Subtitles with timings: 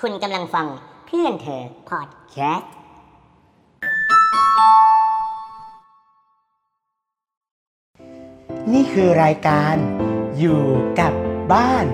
[0.00, 0.66] คุณกำลังฟัง
[1.06, 2.70] เพื่อนเธอพอดแคสต์
[8.72, 9.74] นี่คือรายการ
[10.38, 10.62] อยู่
[11.00, 11.12] กับ
[11.52, 11.86] บ้าน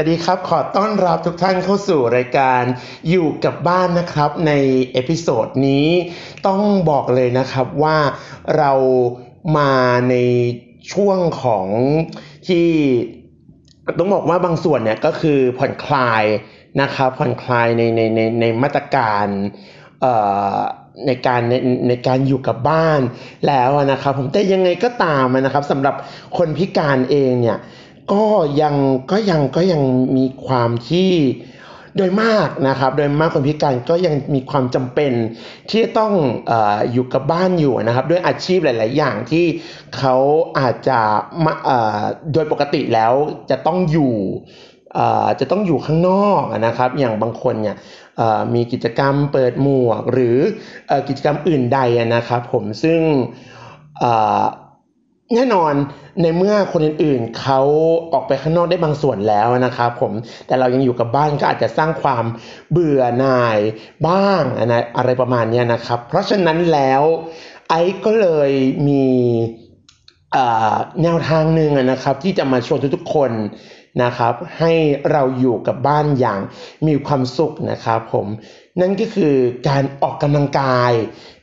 [0.00, 2.62] สวัสดีครับ ขอต้อนรับทุกท่านเข้าสู่รายการ
[3.10, 4.52] อยู่กับบ้านนะครับใน
[4.92, 5.88] episode นี้
[6.46, 7.98] ต้องบอกเลยนะครับว่า
[8.58, 8.72] เรา
[9.56, 9.72] มา
[10.10, 10.16] ใน
[10.92, 11.66] ช่วงของ
[12.48, 12.68] ที่
[13.98, 16.24] ต้องบอกว่าบางส่วนเนี่ยก็คือผ่อนคลาย
[16.80, 19.26] นะครับผ่อนคลายในในในในมาตรการ
[20.00, 20.12] เอ่
[20.54, 20.56] อ
[21.06, 21.54] ในการใน
[21.88, 23.00] ในการอยู่กับบ้าน
[23.46, 25.94] แล้วนะครับผมแต่ยังไงก็ตามนะครับสำหรับ
[26.36, 27.58] คนพิการเองเนี่ย
[28.12, 28.24] ก็
[28.62, 28.74] ยัง
[29.10, 29.82] ก็ยังก็ยัง
[30.16, 31.12] มีความที่
[31.96, 35.12] โดยมากนะครับ โดยมากคนพิการก็ยังมีความจำเป็น
[35.68, 36.12] ที่จะต้อง
[36.50, 36.52] อ
[36.92, 39.44] อยู่กับบ้านอยู่นะครับ ด้วยอาชีพหลาย ๆ อย่างที่
[39.96, 40.16] เขา
[40.58, 41.00] อาจจะ
[41.44, 41.54] มา
[42.32, 43.12] โดยปกติแล้ว
[43.50, 44.14] จะต้องอยู่
[45.40, 47.76] จะต้องอยู่ข้างนอกนะครับ อย่างบางคนเนี่ย
[48.54, 50.36] มีกิจกรรมเปิดหมวกหรือ
[50.90, 51.78] อกิจกรรมอื่นใด
[52.14, 53.00] นะครับ ผมซึ่ง
[55.34, 55.74] แน่นอน
[56.22, 57.60] ในเมื่อคนอื่นๆเขา
[58.12, 60.12] ออกไปข้างนอกได้บางส่วนแล้วนะครับผม
[60.46, 62.24] แต่เรายังอยู่กับบ้านก็อาจจะสร้างความ
[62.72, 63.58] เบื่อหน่าย
[64.08, 67.02] บ้างนะอะไรประมาณนี้นะครับ เพราะฉะนั้นแล้ว
[67.68, 68.50] ไอซ์ก็เลย
[68.88, 69.06] มี
[71.02, 73.32] แนวทางหนึ่งนะครับ ที่จะมาชวนทุกๆคน
[74.02, 74.72] นะครับ ให้
[75.12, 76.40] เราอยู่กับบ้านอย่าง
[76.86, 78.26] มีความสุขนะครับผม
[78.80, 79.34] นั่นก็คือ
[79.68, 80.92] การออกกำลังกาย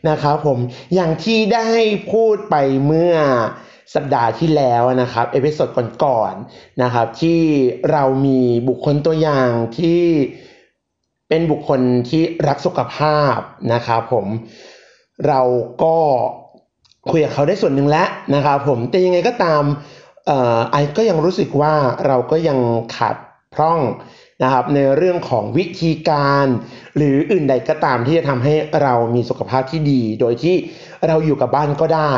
[0.09, 0.57] นะครับผม
[0.95, 1.67] อย่างที่ได้
[2.11, 2.55] พูดไป
[2.85, 3.15] เมื่อ
[3.93, 5.69] สัปดาห์ที่แล้วนะครับเอพิโซด
[6.05, 7.39] ก่อนๆนะครับที่
[7.91, 10.01] เรามีบุคคลตัวอย่างที่
[11.29, 13.37] เป็นบุคคลที่รักสุขภาพ
[13.73, 14.25] นะครับผม
[15.27, 15.41] เรา
[15.83, 15.97] ก็
[17.11, 19.63] คุยกับเขาได้ส่วนหนึ่งแล้วนะครับผมแต่ยังไงก็ตาม
[20.25, 21.73] เอ่อไอก็ยังรู้สึกว่า
[22.05, 22.59] เราก็ยัง
[22.95, 23.15] ขาด
[23.53, 23.81] พร่อง
[24.43, 26.45] นะครับในเรื่องของวิธีการ
[26.97, 30.55] หรืออื่นใดก็ตามที่จะทำให้เรามีสุขภาพที่ดี โดยที่
[31.07, 32.13] เราอยู่กับบ้านก็ได้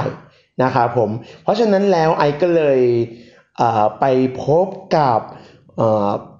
[0.63, 1.09] นะครับผม
[1.43, 2.79] เพราะฉะนั้นแล้วไอก็เลย
[3.99, 4.05] ไป
[4.43, 5.19] พบกับ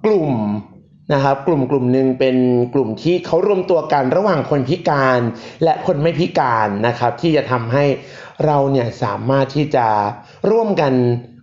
[0.04, 0.32] กลุ่ม
[1.14, 2.36] นะครับกลุ่มกลุ่มหนึ่งเป็น
[2.74, 5.20] กลุ่มที่เขารวมตัวกันระหว่างคนพิการ
[5.64, 7.84] และคนไม่พิการนะครับ ที่จะทำให้
[8.46, 9.86] เราเนี่ยสามารถที่จะ
[10.50, 10.92] ร่วมกัน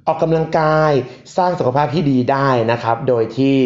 [0.08, 0.92] ออกกำลังกาย
[1.38, 3.58] สร้างสุขภาพที่ดีได้นะครับ โดยที่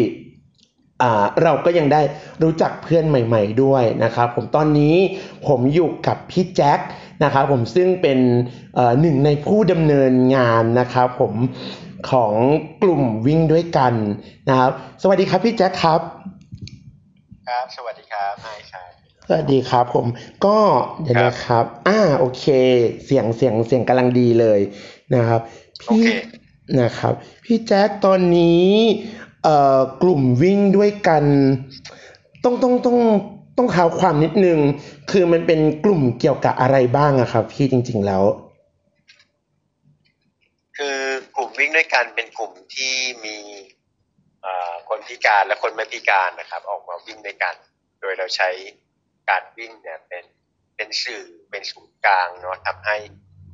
[1.42, 2.02] เราก็ยังได้
[2.42, 4.96] รู้จักเพื่อนใหม่ ๆ ด้วยนะครับผมตอนนี้
[5.46, 6.80] ผมอยู่กับพี่แจ็ค
[7.24, 8.18] นะครับผมซึ่งเป็น
[8.74, 11.34] เอ่อหนึ่งในผู้ดำเนินงานนะครับผม
[12.10, 12.34] ของ
[12.82, 13.94] กลุ่มวิ่งด้วยกัน
[14.48, 14.72] นะครับ
[15.02, 16.00] สวัสดีครับพี่แจ็คครับ
[17.48, 18.90] ครับ สวัสดีครับไอครับ
[19.26, 20.06] สวัสดีครับผม
[20.46, 20.58] ก็
[21.02, 22.44] เดี๋ยวครับนะครับ อ่าโอเค
[23.04, 24.60] เสียงเสียงเสียงกำลังดีเลย
[25.14, 25.40] นะครับ
[25.86, 26.08] โอพี่เค
[26.80, 28.68] นะครับ พี่แจ็คตอนนี้
[28.98, 29.29] เอ่อ
[30.02, 31.24] กลุ่มวิ่งด้วยกัน
[32.44, 32.98] ต้องต้องต้อง
[33.56, 34.58] ต้องเท้าความนิดนึง
[35.10, 38.24] คือมันเป็นกลุ่มเกี่ยวกับอะไรบ้างอะครับ พี่จริง ๆแล้ว
[40.76, 40.98] คือ
[41.36, 43.36] กลุ่มวิ่งด้วยกันเป็นกลุ่มที่มี
[44.44, 47.54] อ่อคนพิการและคนไม่พิการนะครับ ออกมาวิ่งด้วยกัน
[48.00, 48.48] โดยเราใช้
[49.28, 50.24] การวิ่งเนี่ยเป็น
[50.76, 52.96] เป็นสื่อเป็นศูนย์กลางเนาะทำให้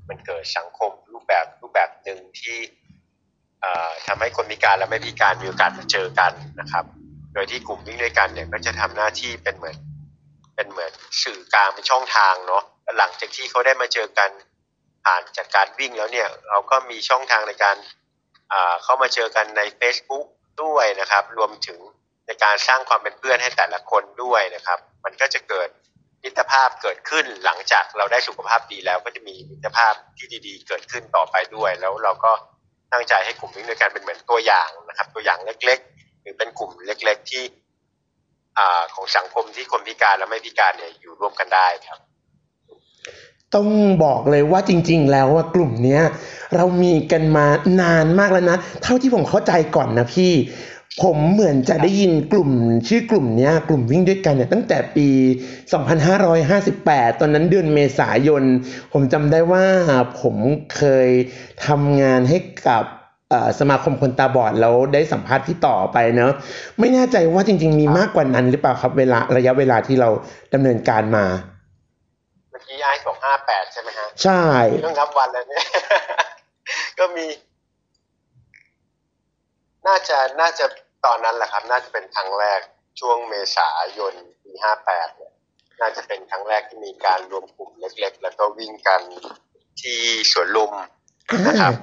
[0.09, 2.57] มันเกิดสังคมรูปแบบรูปแบบหนึ่งที่
[4.07, 6.85] ทำให้คนพิการและไม่พิการมีโอกาสมาเจอกันนะครับ
[7.35, 9.77] โดยที่กลุ่มวิ่งด้วยกันเนี่ยก็จะทำหน้าที่เป็นเหมือน
[10.55, 12.63] เป็นเหมือนสื่อกลางเป็นช่องทางเนาะ
[12.99, 14.31] หลังจากที่เขาได้มาเจอกัน
[15.05, 17.77] ผ่านจากการวิ่งแล้วเนี่ยเราก็มีช่องทางในการ
[18.85, 20.27] เข้ามาเจอกันใน Facebook
[20.63, 21.79] ด้วยนะครับ รวมถึง
[22.27, 25.69] ในการสร้างความเป็นเพื่อนให้แต่ละคนด้วยนะครับ มันก็จะเกิด
[26.23, 32.33] มิตรภาพเกิดขึ้นหลังจากเราได้สุขภาพดีแล้วก็จะมีมิตรภาพที่ดี ๆ เกิดขึ้นต่อไปด้วย แล้วเราก็
[32.93, 37.43] ตั้งใจให้กลุ่มวิ่งด้วยกันเป็นเหมือนตัวอย่างนะครับ ตัวอย่างเล็กๆ หรือเป็นกลุ่มเล็ก ๆ ที่
[38.59, 38.61] อ
[38.95, 41.99] ของสังคมที่คนพิการและไม่พิการเนี่ยอยู่ร่วมกันได้ครับ
[43.55, 43.69] ต้อง
[44.05, 46.03] บอกเลยว่าจริง ๆ แล้วว่ากลุ่มเนี้ย
[46.57, 47.47] เรามีกันมา
[47.81, 50.33] นานมากแล้วนะ เท่าที่ผมเข้าใจก่อนนะพี่
[51.03, 52.51] ผมเหมือนจะได้ยินกลุ่ม
[52.89, 55.09] ชื่อกลุ่มเนี้ยกลุ่มวิ่งด้วยกันเนี่ยตั้งแต่ปี
[55.95, 58.43] 2558 ตอนนั้นเดือนเมษายน
[58.93, 59.65] ผมจำได้ว่า
[60.21, 60.37] ผม
[60.77, 61.09] เคย
[61.67, 62.39] ทำงานให้
[62.69, 62.85] กับ
[63.31, 66.33] เอ่อสมาคมคนตาบอดแล้วได้สัมภาษณ์พี่ต่อไปเนาะ
[66.79, 70.09] ไม่แน่ใจว่าจริง ๆ มีมากกว่านั้นหรือเปล่าครับเวลาระยะเวลาที่เรา
[70.55, 71.25] ดำเนินการมา
[72.51, 74.45] เมื่อกี้ไอ้บอกห้าแปดใช่ไหมฮะใช่
[74.87, 75.65] ต้องนับวันแล้วเนี่ย
[76.99, 77.27] ก็มี
[79.87, 80.67] น่าจะน่าจะ
[81.07, 82.61] ตอนนั้นแหละครับ น่าจะเป็นครั้งแรก
[83.01, 83.69] ช่วงเมษา
[83.99, 85.33] ยนปีห้าแปดเนี่ย
[85.81, 89.01] น่าจะเป็นครั้งแรกที่มีการรวมกลุ่มเล็ก ๆ แล้วก็วิ่งกัน
[89.81, 90.01] ที่
[90.33, 90.73] สวนลุม
[91.47, 91.75] นะครับ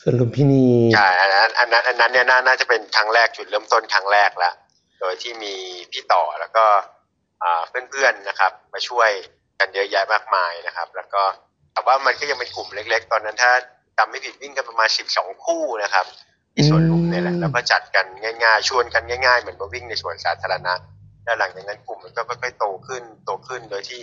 [0.00, 4.54] ส่วนลุมพินีใช่อันนั้นอันนั้นอันนั้นเนี่ยน่าน่าจะเป็นครั้งแรกจุดเริ่มต้นครั้งแรกแล้ว
[5.00, 5.54] โดยที่มี
[5.92, 6.66] พี่ต่อแล้วก็
[7.42, 9.10] อ่าเพื่อนๆนะครับ มาช่วย
[9.58, 11.22] กันเยอะแยะมากมายนะครับ แล้วก็
[11.72, 13.52] แต่ว่ามันก็ยังเป็นกลุ่มเล็ก ๆ ตอนนั้นถ้า
[13.98, 16.06] จำไม่ผิดวิ่งกันประมาณสิบสองคู่นะครับ
[16.58, 20.74] ที่สวนลุมเนี่ยแหละแล้วก็จัดกันง่ายๆ ชวนกันง่ายๆ เหมือนมาวิ่งในสวนสาธารณะ
[21.24, 24.00] แล้วหลังจากนั้นกลุ่มมันก็ค่อยๆโตขึ้นโตขึ้นโดยที่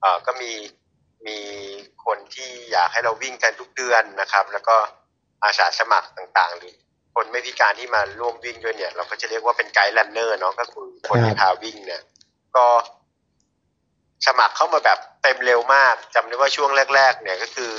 [0.00, 0.52] เอ่อก็มี
[1.26, 1.38] มี
[2.04, 4.76] คนที่อยากให้เราวิ่งกันทุกเดือนนะครับ แล้วก็
[5.44, 6.74] อาสาสมัครต่างๆหรือ
[7.14, 12.02] คนไม่พิการที่มาร่วมวิ่งด้วยเนี่ย เราก็จะเรียกว่าเป็นไกด์ลันเนอร์เนาะก็คือคนที่พาวิ่งเนี่ย
[12.56, 12.66] ก็
[14.26, 17.72] สมัครเข้ามาแบบเต็มเร็วมากจำได้ว่าช่วงแรก ๆ เนี่ยก็คือ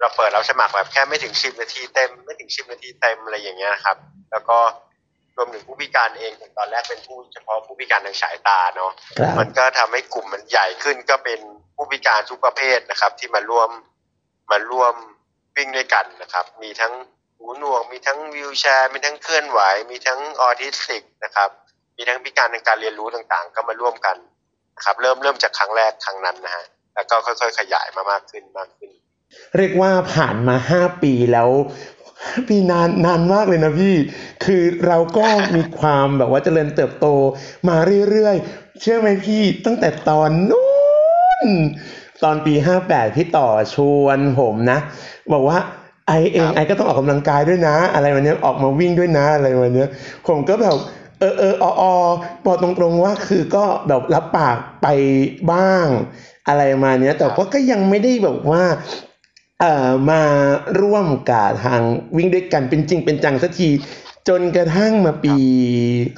[0.00, 3.96] เราเปิดเราสมัครแบบแค่ไม่ถึงสิบนาทีเต็ม ไม่ถึงสิบนาทีเต็มอะไรอย่างเงี้ยครับ
[4.30, 4.58] แล้วก็
[5.36, 11.40] รวมถึงผู้พิการเองตอนแรกเป็นผู้เฉพาะผู้พิการทางสายตาเนาะครับมันก็ทำให้กลุ่มมันใหญ่ขึ้นก็เป็น
[11.76, 13.70] ผู้พิการทุกประเภทนะครับ ที่มาร่วม
[14.50, 14.94] มาร่วม
[15.56, 16.92] วิ่งด้วยกันนะครับ มีทั้ง
[17.36, 19.60] หูหนวก มีทั้งวิวแชร์ มีทั้งเคลื่อนไหว
[19.90, 21.50] มีทั้งออทิสติกนะครับ
[21.96, 24.16] มีทั้งพิการทางการเรียนรู้ต่างๆ ก็มาร่วมกัน
[24.76, 26.64] นะครับ เริ่มเริ่มจากครั้งแรกครั้งนั้นนะฮะ
[26.94, 28.90] แล้วก็ค่อยๆ ขยายมามากขึ้นมากขึ้น
[29.56, 31.50] เรียกว่าผ่านมาห้าปีแล้ว
[32.48, 33.94] ปีนานนานมากเลยนะพี่
[34.44, 37.06] คือเราก็มีความแบบว่าเจริญเติบโต
[37.68, 37.76] มา
[38.10, 40.68] เรื่อยๆ เชื่อไหมพี่ตั้งแต่ตอนนู้
[41.46, 41.48] น
[42.24, 44.78] ตอนปีห้าแปดพี่ต่อชวนผมนะ
[45.32, 45.58] บอกว่า
[46.06, 49.88] ไอเองไอก็ต้องออกกำลังกายด้วยนะ อะไรวันนี้ยออกมาวิ่งด้วยนะ อะไรวันนี้ย
[50.28, 50.76] ผมก็แบบ
[51.20, 51.94] เออเอออออ
[52.46, 54.86] บอกตรงๆว่าคือก็แบบรับปากไป
[55.52, 55.86] บ้าง
[56.48, 58.62] อะไรมาเนี้ย แต่ว่าก็ยังไม่ได้แบบว่า
[60.10, 60.22] มา
[60.80, 61.82] ร่วมกับทาง
[62.16, 63.70] วิ่งด้วยกันเป็นจริงเป็นจังสักที
[64.28, 65.34] จนกระทั่งมาปี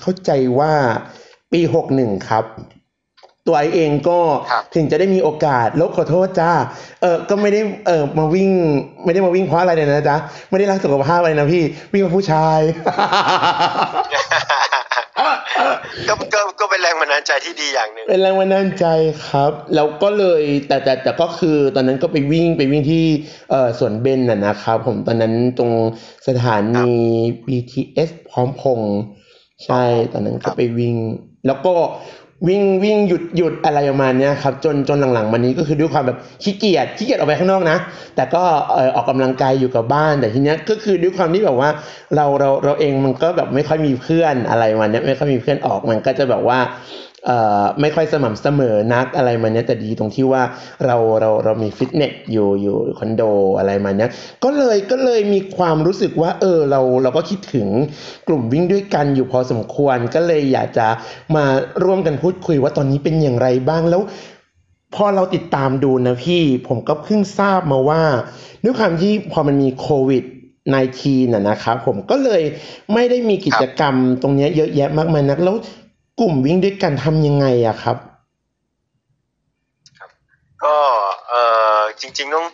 [0.01, 0.73] เข้าใจว่า
[1.53, 2.45] ปีหกหนึ่งครับ
[3.47, 6.53] ตัวไอเองก็ครับถึงจะได้มีโอกาสลบขอโทษจ้า
[7.03, 8.51] เออก็ไม่ได้เออมาวิ่ง
[9.05, 10.17] ไม่ได้มาวิ่งเพราะอะไรเลยนะจ๊ะ
[10.51, 11.63] ไม่ได้รักสุขภาพอะไรนะพี่
[11.93, 12.61] วิ่งกับผู้ชาย
[16.09, 18.87] ก็ก็ก็เป็นแรงบันดาลใจที่ดีอย่างหนึ่งเป็นแรงบันดาลใจ
[19.29, 23.05] ครับแล้วก็เลยแต่แต่แต่ก็คือตอนนั้นก็ไปวิ่งไปวิ่งที่
[23.51, 25.73] เอ่อสวนเบนน่ะนะครับ ผมตอนนั้นตรง
[26.29, 26.91] สถานี
[27.47, 28.95] BTS พร้อมพงษ์
[29.65, 29.83] ใช่
[30.13, 30.97] ตอนนั้นก็ไปวิ่ง
[31.47, 31.75] แล้วก็
[32.49, 37.79] วิ่งวิ่งหยุดหยุดอะไรประมาณนี้ครับจนจนหลังๆมานี้ก็คือด้วยความแบบขี้เกียจขี้เกียจออกไปข้างนอกนะ
[38.17, 38.43] แต่ก็
[38.73, 41.71] เออออกกำลังกายอยู่กับบ้าน แต่ทีเนี้ยก็คือด้วยความที่แบบว่า
[42.17, 46.59] เราเราเราเองมันก็แบบไม่ค่อยมีเพื่อนอะไรมาเนี้ยไม่ค่อยมีเพื่อนออกมันก็จะแบบว่า
[47.81, 50.43] ไม่ค่อยสม่ำเสมอนักอะไรมาเนี้ยแต่ดีตรงที่ว่า
[50.87, 53.23] เราเราเรามีฟิตเนสอยู่อยู่คอนโด
[53.59, 54.11] อะไรมาเนี้ย
[54.45, 57.69] ก็เลยก็เลยมีความรู้สึกว่า เออเราเราก็คิดถึง
[58.29, 60.87] กลุ่มวิ่งด้วยกันอยู่พอสมควร ก็เลยอยากจะ
[61.37, 61.45] มา
[61.85, 64.03] ร่วมกันพูดคุยว่าตอนนี้เป็นอย่างไรบ้างแล้ว
[64.95, 68.03] พอเราติดตามดูนะพี่ผมก็เพิ่งทราบมาว่า
[68.65, 70.25] ด้วยความที่พอมันมีโควิด
[70.79, 72.43] 19น่ะนะครับผมก็เลย
[72.95, 75.57] ไม่ได้มีกิจกรรมตรงนี้เยอะแยะมากมายนักแล้ว
[76.23, 77.97] กลุ่มวิ่งด้วยกันทำยังไงอะครับ
[80.65, 80.77] ก็
[81.29, 81.35] เอ
[81.79, 82.47] อจริง ๆ ต้อง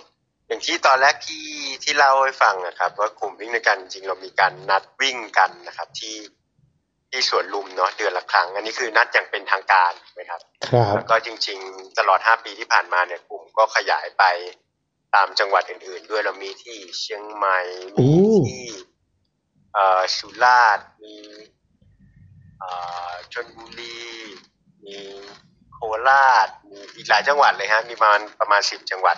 [0.47, 1.47] อย่างที่ตอนแรกที่
[1.83, 6.17] ที่เล่าให้ฟังนะครับ ว่ากลุ่มวิ่งด้วยกันจริงๆเรามีการนัดวิ่งกันนะครับ ที่
[7.11, 14.25] ที่สวนลุมเนาะเดือนละครั้ง อันนี้คือนัดอย่างเป็นทางการถูกไหมครับครับแล้วก็จริง ๆ ตลอด 5 ปีที่ผ่านมาเนี่ยกลุ่มก็ขยายไป
[15.15, 17.59] ตามจังหวัดอื่น ๆ ด้วยเรามีที่เชียงใหม่
[17.95, 18.67] โอ้มีที่
[19.75, 21.58] เอ่อสุราษฎร์มีเอ่อ
[23.33, 23.99] ชลบุรี
[24.85, 24.99] มี
[25.75, 29.17] โคราช มีอีกหลายจังหวัดเลยฮะ มีประมาณประมาณสิบจังหวัด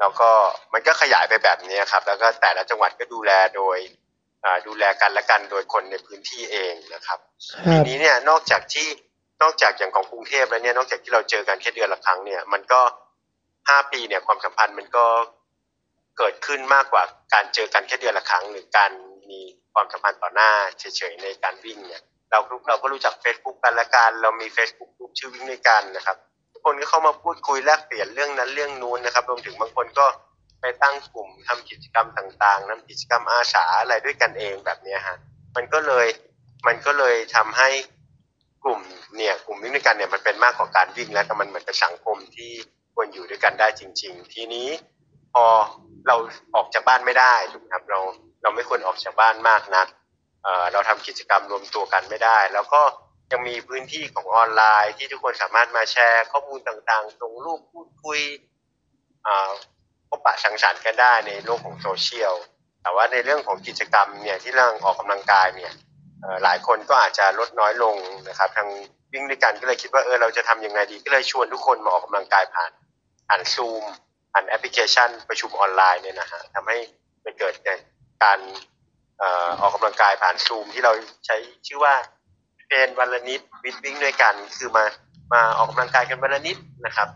[0.00, 0.30] แล้วก็
[0.72, 3.78] มันก็ขยายไปแบบนี้ครับ แล้วก็แต่ละจังหวัดก็ดูแลโดย
[4.44, 7.18] อ่าดูแลกันและกันโดยคนในพื้นที่เองนะครับ
[7.66, 8.88] ครัทีบนี้เนี่ยนอกจากที่
[9.42, 12.80] นอกจากอย่างของกรุงเทพแล้วเนี่ยนอกจากที่เราเจอกันแค่เดือนละครั้งเนี่ยมันก็
[13.68, 15.06] ห้าปีเนี่ยความสัมพันธ์มันก็
[16.18, 17.02] เกิดขึ้นมากกว่า
[17.34, 18.90] การเจอกันแค่เดือนละครั้ง หรือการ
[19.30, 19.40] มี
[19.74, 26.16] ความสัมพันธ์ต่อหน้าเฉยๆในการวิ่งเนี่ย เราเราก็รู้จัก Facebook กันละกันเรามี Facebook กลุ่มชื่อวิ่งด้วยกันนะครับ
[26.52, 30.06] ทุกคนก็เข้ามาพูดคุยแลกเปลี่ยนเรื่องนั้นเรื่องนู้นนะครับ รวมถึงบางคนก็
[30.60, 35.16] ไปตั้งกลุ่มทำกิจกรรมต่างๆทำกิจกรรมอาสาอะไรด้วยกันเองแบบนี้ฮะ
[35.56, 36.06] มันก็เลย
[36.66, 37.68] มันก็เลยทำให้
[38.64, 38.80] กลุ่ม
[39.16, 42.52] เนี่ยกลุ่มวิ่งด้วยกันเนี่ยมันเป็นมากกว่าการวิ่งแล้วแต่มันเหมือนเป็นสังคมที่
[42.94, 44.68] ควรอยู่ด้วยกันได้จริง ๆ ทีนี้
[45.32, 45.44] พอ
[46.06, 46.16] เรา
[46.54, 48.00] ออกจากบ้านไม่ได้ถูกไหมครับเรา
[48.42, 49.86] เราไม่ควรออกจากบ้านมากนัก
[50.72, 52.82] เราทำกิจกรรมรวมตัวกันไม่ได้ แล้วก็
[53.32, 58.20] ยังมีพื้นที่ของออนไลน์ที่ทุกคนสามารถมาแชร์ข้อมูลต่างๆส่งรูปพูดคุย
[59.26, 59.50] อ่า
[60.08, 62.34] พบปะสังสรรค์กันได้ในโลกของโซเชียล
[62.82, 65.72] แต่ว่าในเรื่องของกิจกรรมเนี่ยที่เราองออกกำลังกายเนี่ย
[66.44, 67.96] หลายคนก็อาจจะลดน้อยลง
[68.28, 68.68] นะครับ ทาง
[69.12, 72.70] วิ่งด้วยกันก็เลยคิดว่าเออเราจะทำยังไงดี ก็เลยชวนทุกคนมาออกกำลังกายผ่าน
[73.28, 73.84] ผ่านซูม
[74.32, 76.78] ผ่านแอปพลิเคชัน ประชุมออนไลน์เนี่ยนะฮะทำให้
[77.24, 77.54] มันเกิด
[78.22, 78.38] การ
[79.22, 80.92] อ่อออกกำลังกายผ่านซูมที่เรา
[81.26, 81.36] ใช้
[81.66, 81.94] ชื่อว่า
[82.68, 84.84] เป็นวันละนิดวิดวิ่งด้วยกัน คือมา
[85.32, 87.08] มาออกกำลังกายกันวันละนิดนะครับ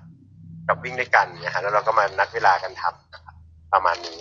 [0.69, 3.35] กับวิ่งด้วยกันนะฮะแล้วเราก็มานัดเวลากันทำนะครับ
[3.73, 4.19] ประมาณนี้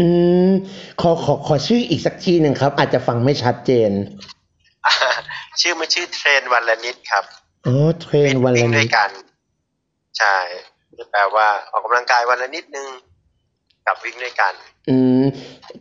[0.00, 0.08] อื
[0.48, 0.52] ม
[1.00, 3.90] ขอขอขอชื่ออีกสักทีหนึ่งครับ อาจจะฟังไม่ชัดเจน
[5.60, 7.24] ชื่อมันชื่อเทรนวันละนิดครับ
[7.66, 9.10] อ๋อเทรนวันวิ่ละงด้นิวยดกัน
[10.18, 10.36] ใช่
[11.10, 12.88] แปลว่าออกกำลังกายวันละนิดนึง
[13.86, 14.52] กับวิ่งด้วยกัน
[14.88, 15.22] อืม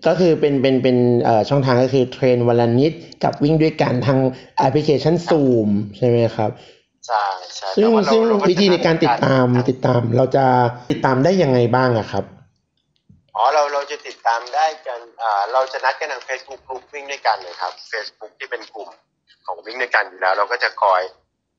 [0.06, 2.94] ก็คือเป็นเป็นเป็นเอ่อช่องทางก็คือเทรนวันละนิด
[3.24, 4.20] กับวิ่งด้วยกันทาง
[4.58, 6.52] แอปพลิเคชันซูมใช่ไหมครับ
[7.08, 10.46] ใช่ใช่ซึ่งแต่ว่าเราซึ่งเราก็วิธีในการติดตามจะติดตามเราจะ
[10.92, 12.26] ติดตามได้ยังไงบ้างอะครับ
[13.36, 18.90] อ๋อเราเราจะติดตามได้กันอ่าเราจะนัดกันทาง Facebook กลุ่มวิ่งด้วยกันเลยครับ Facebook ที่เป็นกลุ่ม
[19.46, 21.02] ของวิ่งด้วยกันอยู่แล้ว เราก็จะคอย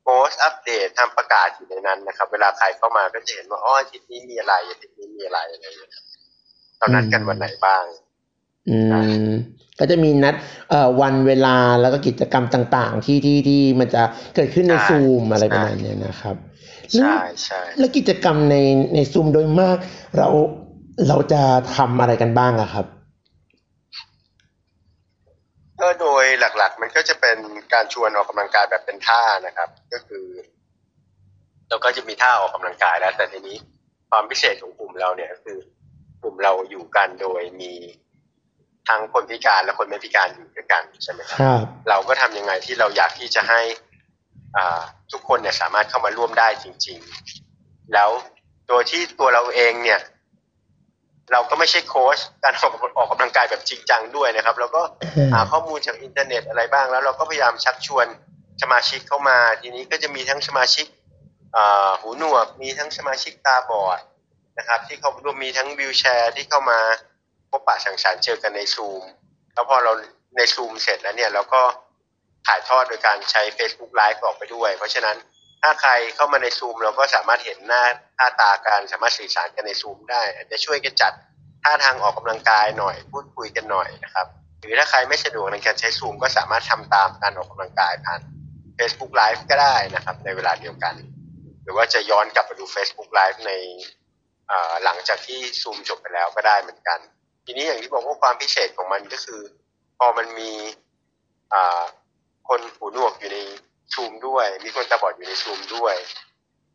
[0.02, 6.04] โพสต์อัปเดตทำประกาศอยู่ในนั้นนะครับ เวลาใครเข้ามาก็จะเห็นว่าอ๋ออาทิตย์นี้มีอะไรอาทิตย์นี้มีอะไรอะไรอย่างเงี้ยครับ
[6.84, 7.84] เรานัดกันวันไหนบ้าง
[8.68, 8.78] อื
[9.24, 9.28] ม
[9.78, 10.34] ก็จะมีนัด
[10.70, 14.02] เอ่อวันเวลาแล้วก็กิจกรรมต่างๆ ที่ที่ที่มันจะ
[14.34, 16.36] เกิดขึ้นในใช่ซูมอะไรใช่ประมาณเนี้ยนะครับ
[16.94, 18.56] ใช่ใช่แล้วกิจกรรมใน
[18.94, 19.76] ในซูมโดยมาก
[20.16, 20.28] เรา
[21.08, 21.42] เราจะ
[21.76, 22.86] ทำอะไรกันบ้างอะครับ
[25.80, 27.38] ก็โดยหลักๆ มันก็จะเป็น
[27.72, 30.26] การชวนออกกำลังกายแบบเป็นท่านะครับ ก็คือ
[31.68, 33.56] เราก็จะมีท่าออกกำลังกายแล้ว แต่ทีนี้
[34.10, 35.58] ความพิเศษของกลุ่มเราเนี่ยก็คือ
[36.24, 37.72] กลุ่มเราอยู่กันโดยมี
[38.88, 43.60] ทั้งคนพิการและคนไม่พิการอยู่ด้วยกันใช่ไหมครับครับเราก็ทำยังไงที่เราอยากที่จะให้
[44.56, 46.98] อ่าทุกคนเนี่ยสามารถเข้ามาร่วมได้จริง
[47.44, 48.10] ๆ แล้ว
[48.68, 50.00] โดยที่ตัวเราเองเนี่ย
[51.32, 54.82] เราก็ไม่ใช่โค้ชการออกออกกำลังกายแบบจริงจังด้วยนะครับ เราก็
[55.32, 58.06] หาข้อมูลจากอินเทอร์เน็ตอะไรบ้างแล้ว เราก็พยายามชักชวน
[58.62, 60.86] สมาชิกเข้ามา ทีนี้ก็จะมีทั้งสมาชิก
[61.56, 64.00] อ่าหูหนวกมีทั้งสมาชิกตาบอด
[64.58, 66.80] นะครับ ที่เข้าร่วมมีทั้ง wheelchair ที่เข้ามา
[67.50, 69.02] พบปะสังสรรค์เจอกันในซูม
[69.54, 69.92] แล้วพอเรา
[70.36, 71.62] ในซูมเสร็จแล้วเนี่ยเราก็
[72.46, 75.16] ถ่ายทอดโดยการใช้ Facebook Live ออกไปด้วย เพราะฉะนั้น
[75.62, 77.84] ถ้าใครเข้ามาในซูมเราก็สามารถเห็นหน้า
[78.16, 81.12] หน้าตาการสามารถสื่อสารกันในซูมได้ อาจจะช่วยกันจัด
[81.62, 84.26] ท่าทางออกกำลังกายหน่อยพูดคุยกันหน่อยนะครับ
[84.60, 88.20] หรือถ้าใครไม่สะดวกในการใช้ซูมก็สามารถทำตามการออกกำลังกายผ่าน
[88.78, 90.94] Facebook Live ก็ได้นะครับ ในเวลาเดียวกัน
[91.62, 93.52] หรือว่าจะย้อนกลับไปดู Facebook Live ใน
[94.84, 96.98] หลังจากที่ซูมจบไปแล้วก็ได้เหมือนกัน
[97.44, 99.40] ทีนี้อย่างที่บอกว่าความพิเศษของมันก็คือ
[99.98, 100.52] พอมันมี
[101.54, 101.82] อ่า
[102.48, 103.38] คนหูหนวกอยู่ใน
[103.94, 105.94] ซูมด้วย มีคนตาบอดอยู่ในซูมด้วย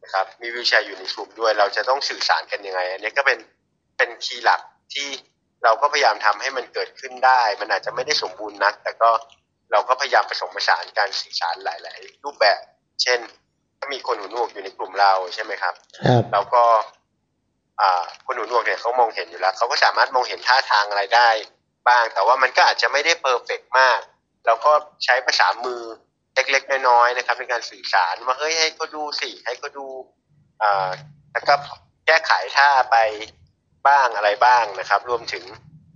[0.03, 3.39] นะครับ มีวิวแชร์อยู่ในซูมด้วย เราจะต้องสื่อสารกันยังไง อันนี้ก็เป็น
[3.97, 4.61] เป็นคีย์หลัก
[4.93, 5.07] ที่
[5.63, 9.09] เราก็พยายามทำให้มันเกิดขึ้นได้ มันอาจจะไม่ได้สมบูรณ์นัก แต่ก็
[9.71, 12.59] เราก็พยายามผสมผสานการสื่อสารหลาย ๆ รูปแบบ
[13.01, 13.19] เช่น
[13.77, 15.73] ถ้ามีคนหูหนวกอยู่ในกลุ่มเราใช่ไหมครับ
[16.05, 16.98] ครับแล้วก็อ่า
[18.25, 21.29] คนหูหนวกเนี่ยเขามองเห็นอยู่แล้วเขาก็สามารถมองเห็นท่าทางอะไรได้
[21.89, 23.99] บ้าง แต่ว่ามันก็อาจจะไม่ได้เพอร์เฟกมาก
[24.45, 24.71] เราก็
[25.05, 25.81] ใช้ภาษามือ
[26.35, 29.87] เล็กๆน้อยๆนะครับในการสื่อสารว่าเฮ้ยให้เขาดูสิให้เขาดู
[30.61, 30.65] อ
[31.31, 31.53] แล้วก็
[32.07, 32.97] แก้ไขท่าไป
[33.87, 35.43] บ้างอะไรบ้างนะครับ รวมถึง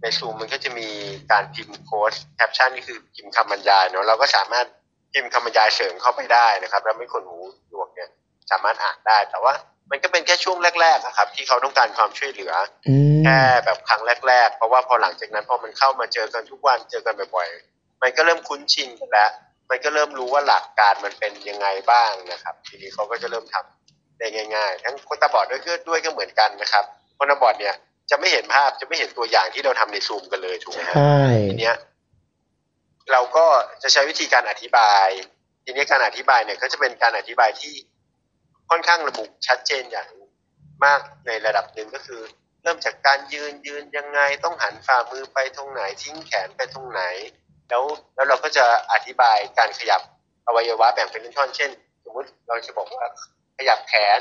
[0.01, 0.89] ในซูมมันก็จะมี
[1.31, 4.67] การพิมพ์โค้ดแคปชั่นนี่คือพิมพ์คำบรรยายเนาะเราก็สามารถ
[5.13, 8.09] พิมพ์คำบรรยายเสริมเข้าไปได้นะครับ แล้วไม่คนหูหนวกเนี่ย
[8.51, 9.53] สามารถอ่านได้แต่ว่า
[9.91, 12.53] มันก็เป็นแค่ช่วงแรกๆอะครับ ที่เขาต้องการความช่วยเหลือ
[12.87, 19.29] อืมแค่แบบครั้งแรก ๆ เพราะว่าพอหลังจากนั้นพอมันเข้ามาเจอกันทุกวันเจอกันบ่อยๆมันก็เริ่มคุ้นชินกันแล้ว
[19.69, 26.85] มันก็เริ่มรู้ว่าหลักการมันเป็นยังไงบ้างนะครับ ทีนี้เขาก็จะเริ่มทำได้ง่าย ๆ ทั้งคนตาบอดด้วยก็ด้วยก็เหมือนกันนะครับ
[27.17, 27.75] คนตาบอดเนี่ย
[28.11, 31.17] จะไม่เห็นภาพจะไม่เห็นตัวอย่างที่เราทำในซูมกันเลยถูกไหมฮะใช่
[31.49, 31.75] ทีเนี้ย
[33.11, 33.45] เราก็
[33.83, 35.07] จะใช้วิธีการอธิบาย
[35.63, 37.73] ทีนี้การอธิบายเนี่ยก็จะเป็นการอธิบายที่
[38.69, 40.09] ค่อนข้างระบุชัดเจนอย่าง
[40.85, 42.21] มากในระดับหนึ่งก็คือ
[42.63, 47.01] เริ่มจากการยืนยืนยังไงต้องหันฝ่ามือไปตรงไหนทิ้งแขนไปตรงไหน
[47.69, 47.83] แล้ว
[48.15, 50.01] แล้วเราก็จะอธิบายการขยับ
[50.47, 51.71] อวัยวะแบ่งเป็นท่อนเช่น
[52.03, 53.05] สมมติเราจะบอกว่า
[53.57, 54.19] ขยับแขน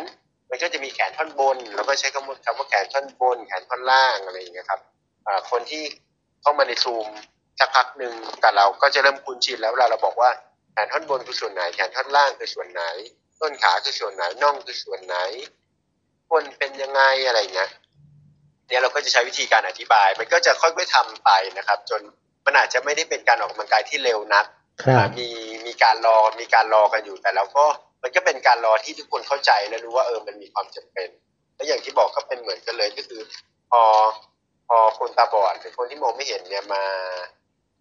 [0.49, 4.81] มันก็จะมีแขนท่อนบนเราก็ใช้คำว่าคำว่าแขนท่อนบน แขนท่อนล่างอะไรอย่างเงี้ยครับ
[5.51, 5.83] คนที่
[6.43, 7.07] เข้ามาในซูม
[7.59, 10.31] สักพักหนึ่งกับเราก็จะเริ่มคุ้นชินแล้วเวลาเราบอกว่า
[10.73, 12.83] แขนท่อนบนคือส่วนไหนแขนท่อนล่างคือส่วนไหน
[13.43, 15.17] ต้นขาคือส่วนไหนน่องคือส่วนไหน
[16.31, 17.71] คนเป็นยังไงอะไรอย่างเงี้ย
[18.69, 22.01] เนี่ยเราก็จะใช้วิธีการอธิบาย มันก็จะค่อยๆทำไปนะครับ จน
[22.47, 24.47] มันอาจจะไม่ได้เป็นการออกกำลังกายที่เร็วนัก
[24.83, 25.29] ครับมี
[25.67, 27.65] มีการรอมีการรอกันอยู่แต่เราก็
[28.03, 31.09] มันก็เป็นการรอที่ทุกคนเข้าใจและรู้ว่าเออมันมีความจำเป็น
[31.55, 33.21] และอย่างที่บอกก็เป็นเหมือนกันเลยก็คือ
[33.71, 33.83] พอ
[34.69, 36.85] พอคนตาบอดหรือคนที่มองไม่เห็นเนี่ยมา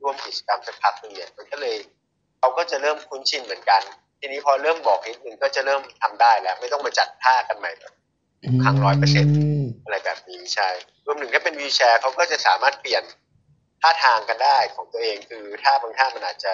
[0.02, 1.76] ร่วมกิจกรรมสักพักหนึ่งเนี่ยมันก็เลย
[2.40, 3.82] เขาก็จะเริ่มคุ้นชินเหมือนกัน
[4.22, 7.94] ทีนี้พอเริ่มบอกนิดนึงก็จะเริ่มทำได้แล้ว ไม่ต้องมาจัดท่ากันใหม่แบบ
[8.64, 8.84] ครั้ง100%
[9.26, 9.28] ม
[9.84, 10.70] อะไรแบบนี้ใช่
[11.06, 13.04] รวมถึงถ้าเป็นวีลแชร์เขาก็จะสามารถเปลี่ยน
[13.82, 16.54] ท่าทางกันได้ของตัวเองคือท่าบางท่ามันอาจจะ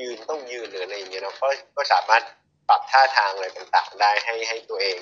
[0.00, 2.22] ยืนต้องยืนหรืออะไรอย่างเงี้ยเนาะก็ก็สามารถ
[2.68, 4.98] ปรับท่าทางอะไรต่างๆ ได้ให้ให้ตัวเอง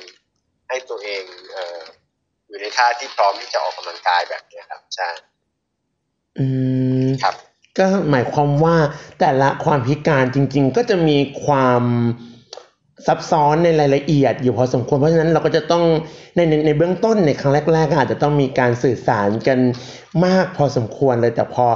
[0.69, 1.81] ให้ตัวเองเอ่อ
[2.47, 5.09] อยู่ในท่าที่พร้อมที่จะออกกำลังกายแบบเนี้ยครับใช่
[6.39, 6.47] อื
[7.07, 7.35] มครับ
[7.79, 8.77] ก็หมายความว่า
[9.21, 11.83] แต่ละความพิการจริง ๆ ก็จะมีความ
[13.07, 15.85] ซับซ้อนในรายละเอียดอยู่พอสมควรเพราะฉะนั้นเราก็จะต้อง
[16.37, 19.59] ในในในเบื้องต้นในครั้งแรกๆอาจจะต้องมีการสื่อสารกัน
[20.25, 21.67] มากพอสมควรเลยแต่พอ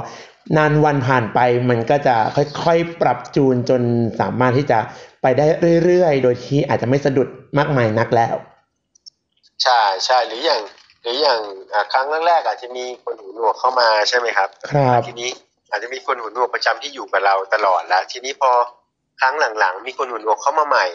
[0.57, 1.39] นานวันผ่านไป
[1.69, 2.15] มันก็จะ
[2.63, 3.81] ค่อยๆ ปรับจูนจน
[4.19, 4.79] สามารถที่จะ
[5.21, 5.45] ไปได้
[5.83, 7.27] เรื่อยๆ โดยที่อาจจะไม่สะดุด
[7.57, 8.35] มากมายนักแล้ว
[9.63, 10.61] ใช่ใช่หรืออย่าง
[11.01, 11.39] หรืออย่าง
[11.93, 15.31] ครั้งแรกๆอาจจะมีคนหูหนวกเข้ามาใช่ไหมครับครับทีนี้
[15.69, 18.51] อาจจะมีคนหูหนวกประจำที่อยู่กับเราตลอดแล้ว ทีนี้พอ
[19.21, 20.85] ครั้งหลังๆ มีคนหูหนวกเข้ามาใหม่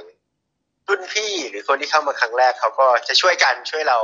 [0.88, 3.98] รุ่นพี่หรือคนที่เข้ามาครั้งแรกเขาก็จะช่วยกันช่วยเรา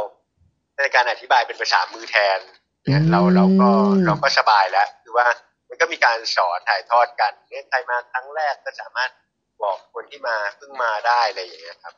[0.82, 2.38] ในการอธิบายเป็นภาษามือแทน
[2.84, 3.68] เนี่ยเราเราก็
[4.06, 5.26] เราก็สบายแล้วคือว่า
[5.68, 9.10] มันก็มีการสอนถ่ายทอดกันเนี่ยใครมาครั้งแรกก็สามารถ
[9.62, 11.94] บอกคนที่มาเพิ่งมาได้อะไรอย่างเงี้ยครับ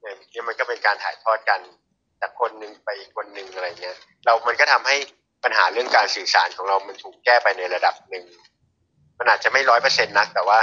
[0.00, 1.60] เนี่ยเนี่ยมันก็เป็นการถ่ายทอดกัน
[2.20, 4.96] จากคนหนึ่งไปอีกคนหนึ่งอะไรเงี้ยเรามันก็ทำให้
[5.44, 8.24] ปัญหาเรื่องการสื่อสารของเรามันถูกแก้ไปในระดับหนึ่ง
[9.18, 10.58] มันอาจจะไม่ร้อยเปอร์เซ็นต์นัก แต่ว่า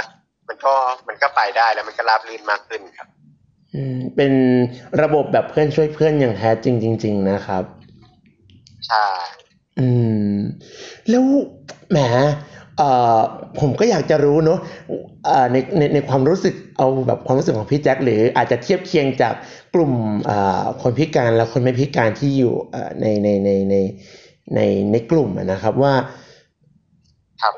[0.48, 0.74] มันก็
[1.08, 3.08] มันก็ไปได้แล้วมันก็ราบรื่นมากขึ้นครับ
[3.74, 4.32] อืม เป็น
[5.02, 7.64] ระบบแบบเพื่อนช่วยเพื่อนอย่างแท้จริงจริง ๆ นะครับ
[8.88, 9.06] ใช่
[9.78, 9.88] อื
[10.32, 10.36] ม
[11.08, 11.24] แล้ว
[11.90, 11.98] แหม
[12.78, 13.18] เอ่อ
[13.60, 14.58] ผมก็อยากจะรู้เนอะ
[15.24, 19.34] เอ่อในในในความรู้สึกเอาแบบความรู้สึกของพี่แจ็คหรืออาจจะเทียบเคียงจาก
[19.74, 19.92] กลุ่ม
[20.24, 23.76] เอ่อคนพิการและคนไม่พิการที่อยู่เอ่อในในในใน
[24.54, 24.60] ใน
[24.92, 25.94] ในกลุ่มอะนะครับว่า
[27.42, 27.54] ครับ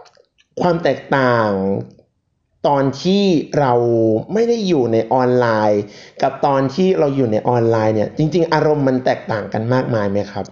[0.61, 1.51] ความแตกต่าง
[2.67, 3.25] ตอนที่
[3.59, 3.73] เรา
[4.33, 5.83] ไม่ได้อยู่ในออนไลน์
[6.23, 10.47] กับตอนที่เราอยู่ในออนไลน์เนี่ย จริง ๆ อารมณ์มันแตกต่างกันมากมายไหมครับ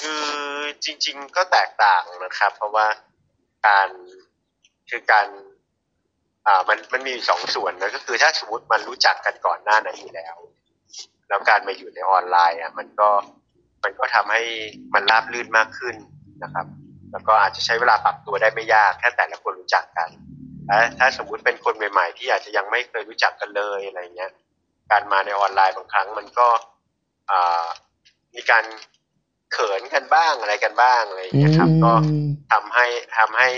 [0.00, 0.24] คือ
[0.84, 2.86] จริง ๆ ก็แตกต่างนะครับ เพราะว่า
[3.66, 3.88] การ
[4.90, 5.26] คือการ
[6.46, 10.36] อ่ามันมันมีอยู่สองส่วนนะก็คือถ้าสมมติมันรู้จักกันก่อนหน้านั้นอยู่แล้ว
[11.28, 13.08] แล้วการมาอยู่ในออนไลน์อะมันก็
[13.84, 14.42] มันก็ทำให้
[14.94, 15.96] มันราบรื่นมากขึ้น
[16.42, 16.66] นะครับ
[17.12, 20.08] แล้วก็อาจจะใช้เวลาปรับตัวได้ไม่ยากแค่แต่ละคนรู้จักกัน
[20.66, 24.32] และถ้าสมมุติเป็นคนใหม่ๆ ที่อาจจะยังไม่เคยรู้จักกันเลยอะไรเงี้ย
[24.90, 26.48] การมาในออนไลน์บางครั้งมันก็
[28.34, 28.64] มีการ
[29.52, 31.92] เขินกันบ้างอะไรกันบ้างอะไรอย่างเงี้ยครับ ก็
[32.52, 32.86] ทำให้
[33.16, 33.48] ทำให้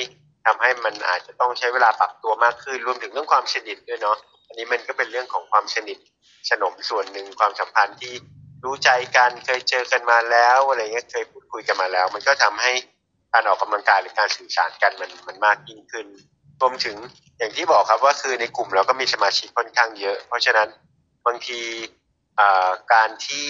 [0.47, 5.99] ทำให้มันอาจจะต้องใช้เวลาปรับตัวมากขึ้นรวมถึงเรื่องความสนิทด้วยเนาะอันนี้มันก็เป็นเรื่องของความสนิท
[6.51, 8.15] สนมส่วนหนึ่งความสัมพันธ์ที่
[8.65, 12.73] รู้ใจกันเคยเจอกันมาแล้วอะไรเงี้ยเคยพูดคุยกันมาแล้ว มันก็ทำให้
[13.33, 16.07] การออกกำลังกายหรือการสื่อสารกันมันมันมากยิ่งขึ้น
[16.61, 16.97] รวมถึง
[17.39, 20.69] อย่างที่บอกครับว่าคือในกลุ่มเราก็มีสมาชิกค่อนข้างเยอะ เพราะฉะนั้น
[21.27, 21.61] บางที
[22.39, 23.49] อ่าการที่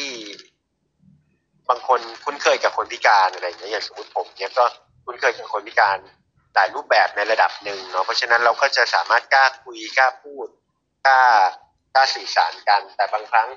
[1.68, 4.64] บางคนคุ้นเคยกับคนพิการอะไรอย่างเงี้ยอย่างสมมติผมเนี่ยก็
[5.05, 5.98] คุ้นเคยกับคนพิการ
[6.54, 10.48] หลายรูปแบบในระดับหนึ่งเนาะเพราะฉะนั้นเราก็จะสามารถกล้าคุยกล้าพูด
[11.06, 11.20] กล้า
[11.94, 13.48] กล้าสื่อสารกัน แต่บางครั้ง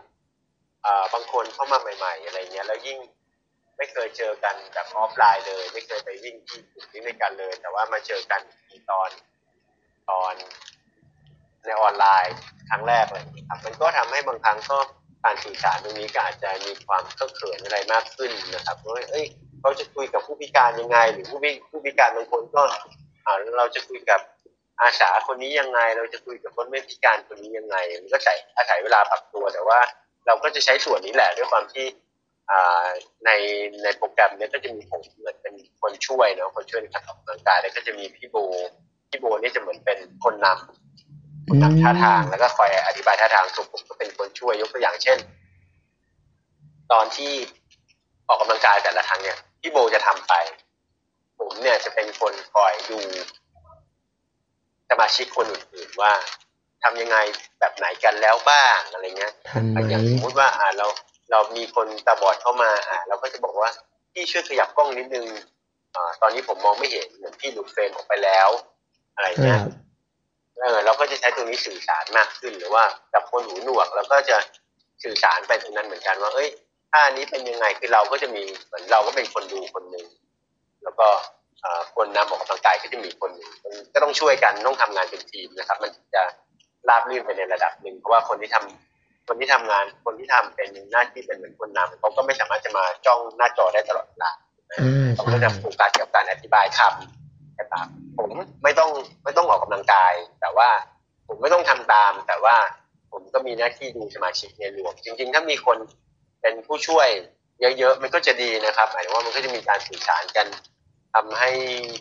[0.85, 2.97] อ่าบางคนเข้ามาใหม่ๆอะไรเงี้ยแล้วยิ่ง
[3.77, 9.09] ไม่เคยเจอกันแบบออฟไลน์เลย ไม่เคยไปวิ่งที่กลุ่มนี้ด้วยกันเลย แต่ว่ามาเจอกันอีตอน
[10.09, 10.35] ตอน
[11.65, 12.35] ในออนไลน์
[12.69, 14.77] ครั้งแรกเลยครับมันก็ทำให้บางครั้งก็
[15.23, 19.25] การสื่อสารตรงนี้ก็อาจจะมีความเคอะเขินอะไรมากขึ้นนะครับว่าเอ้ย
[19.61, 22.61] เขาจะคุยกับผู้พิการยังไง หรือผู้พิผู้พิการบางคนก็
[23.25, 24.19] อ่าเราจะคุยกับ
[24.81, 29.79] อาสาคนนี้ยังไง เราจะคุยกับคนไม่พิการคนนี้ยังไงมันก็ใช้อาศัยเวลาปรับตัวแต่ว่า
[30.25, 31.85] เราก็จะใช้ส่วนนี้แหละด้วยความที่
[32.51, 32.87] อ่า
[33.25, 33.31] ใน
[33.83, 38.35] ในโปรแกรมเนี้ยก็จะมีผมเหมือนเป็นคนช่วยเนาะคนช่วยในการออกกำลังกายแล้วก็จะมีพี่โบ
[39.09, 45.17] พี่โบนี่จะเหมือนเป็นคนนำคนนำท่าทางแล้วก็คอยอธิบายท่าทางส่วนผมก็เป็นคนช่วยยกตัวอย่างเช่น
[46.91, 47.31] ตอนที่
[48.27, 50.33] ออกกำลังกายแต่ละครั้งเนี่ย พี่โบจะทำไป
[51.39, 52.99] ผมเนี่ยจะเป็นคนคอยดู
[54.89, 56.13] สมาชิกคนอื่นๆว่า
[56.83, 57.17] ทำยังไง
[57.59, 60.87] แบบไหนกันแล้วบ้างอะไรเงี้ยทันไหมอย่างสมมติว่าอ่าเรา
[61.31, 63.69] เรามีคนตาบอดเข้ามาอ่าเราก็จะบอกว่า
[64.13, 65.27] พี่ช่วยขยับกล้องนิดนึง
[65.95, 68.49] อ่าตอนนี้ผมมองไม่เห็นเหมือนพี่หลุดเฟรมออกไปแล้ว
[69.15, 69.65] อะไรคเงี้รัยบ
[70.57, 74.37] เออเราก็จะใช้ตรงนี้สื่อสารมากขึ้นหรือว่ากับคนหูหนวกเราก็จะ
[75.03, 76.49] สื่อสารไปตรงนั้นเหมือนกันว่า เอ้ย
[76.91, 80.05] ท่านี้เป็นยังไงคือเราก็จะมีเหมือนเราก็เป็นคนดูคนหนึ่ง
[80.83, 81.07] แล้วก็
[81.61, 86.23] เอ่อคนนำออกกำลังกายก็จะมีคนหนึ่งมันก็ต้องช่วยกันต้องทำงานเป็นทีมนะครับ มันถึงจะ
[86.89, 94.31] ราบรื่นไปในระดับหนึ่งเพราะว่าคนที่ทำคนที่ทำงานคนที่ทำเป็นหน้าที่เป็นเหมือนคนนำเขาก็ไม่สามารถจะมาจ้องหน้าจอได้ตลอดเวลา
[94.71, 98.29] อ่าเขาใช่ก็จะโฟกัสกับการอธิบายคำก็ตามผม
[98.63, 98.89] ไม่ต้อง
[99.23, 100.69] ไม่ต้องออกกำลังกาย แต่ว่า
[101.27, 102.55] ผมไม่ต้องทำตาม แต่ว่า
[103.11, 105.77] ผมก็มีหน้าที่ดูสมาชิกในรวม จริง ๆ ถ้ามีคน
[106.41, 107.07] เป็นผู้ช่วย
[107.79, 110.47] เยอะๆ มันก็จะดีนะครับหมายถึงว่ามันก็จะมีการสื่อสารกัน
[111.13, 111.51] ทำให้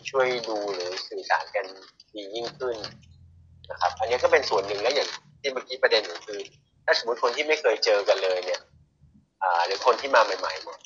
[0.09, 1.65] ช่วยดูหรือสื่อสารกัน
[2.13, 2.75] ดียิ่งขึ้น
[3.71, 5.09] นะครับ อันนี้ก็เป็นส่วนหนึ่งแล้วอย่าง
[5.41, 6.39] ที่เมื่อกี้ประเด็นคือ
[6.85, 8.61] ถ้าสมมติคนที่ไม่เคยเจอกันเลยเนี่ย
[9.43, 10.79] อ่าหรือคนที่มาใหม่ๆเนี่ย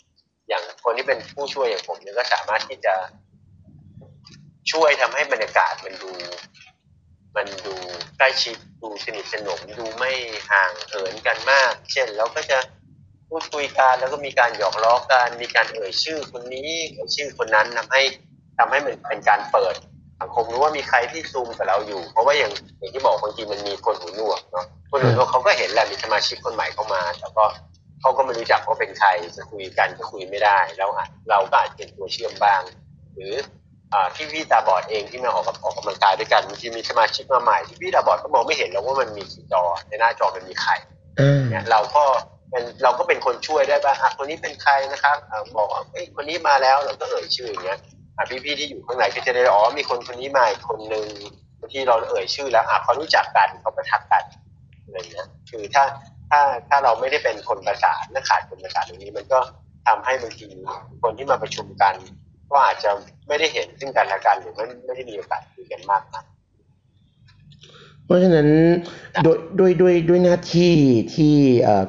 [0.48, 2.96] อย่างคนที่เป็นผู้ช่วยอย่างผมเนี่ยก็สามารถที่จะ
[4.72, 6.12] ช่วยทำให้บรรยากาศมันดู
[7.36, 7.76] มันดู
[8.18, 10.12] ใกล้ชิดดูสนิทสนมดูไม่
[10.52, 12.58] ห่างเหินกันมาก เช่นเราก็จะ
[13.30, 18.02] พูดคุยกันแล้วก็มีการหยอกล้อกันมีการเอ่ยชื่อคนนี้เอ่ยชื่อคนนั้นทำให้
[18.58, 19.76] ทำให้มันเป็นการเปิด
[20.22, 27.46] สังคมรู้ว่ามีใครที่ซูมกับเราอยู่ เพราะว่าอย่างอย่างที่บอกบางทีมันมีคนหูหนวกเนาะคนหูหนวกเขาก็เห็นแหละมีสมาชิกคนใหม่เข้ามาแต่ก็
[28.02, 32.62] เขาก็ไม่รู้จักว่าเป็นใครจะคุยกันก็คุยไม่ได้แล้วอาจเราก็อาจเป็นตัวเชื่อมบ้าง
[33.14, 33.34] หรือ
[33.94, 40.72] อ่าที่พี่ตาบอดเองที่มาออกกับออกกำลังกายด้วยกันบางทีมีสมาชิกมาใหม่ที่พี่ตาบอดก็มองไม่เห็นแล้วว่ามันมีกี่จอในหน้าจอมันมีใคร
[41.20, 42.04] อ่าเนี่ยเราก็
[42.56, 47.80] เป็นเราก็เป็นคนช่วยได้บ้างอะคนนี้เป็นใครนะครับอะบอกเอ้ยคนนี้มาแล้วเราก็เอ่ยชื่ออย่างเงี้ย
[48.18, 51.06] อะพี่ๆที่อยู่ข้างในก็จะได้อ๋อมีคนคนนี้มาอีกคนนึง
[51.60, 54.24] บางที่เราเอ่ยชื่อแล้วอะเขารู้จักกันเขาประทักกัน
[54.84, 55.84] อะไรเงี้ยคือถ้า
[56.30, 59.40] ถ้าถ้าเราไม่ได้เป็นคนประสานและขาดคนประสานตรงนี้ มันก็
[59.88, 60.48] ทำให้บางที
[61.04, 61.96] คนที่มาประชุมกัน
[62.52, 62.90] ก็อาจจะ
[63.28, 66.26] ไม่ได้เห็นซึ่งกันและกันหรือไม่ไม่ได้มีโอกาสคุยกันมากนัก
[68.06, 68.48] เพราะฉะนั้น
[69.24, 70.74] โดยดยโดยด้วยหน้าที่
[71.16, 71.36] ที่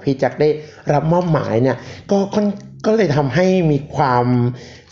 [0.03, 0.49] พี่จักได้
[0.93, 1.77] รับมอบหมายเนี่ย
[2.11, 2.47] ก็ค่อน
[2.87, 4.27] ก็เลยทำให้มีความ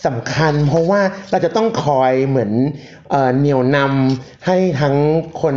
[0.07, 2.53] สำคัญ เพราะว่าเราจะต้องคอยเหมือน
[3.39, 4.97] เหนี่ยวนำให้ทั้ง
[5.43, 5.57] คน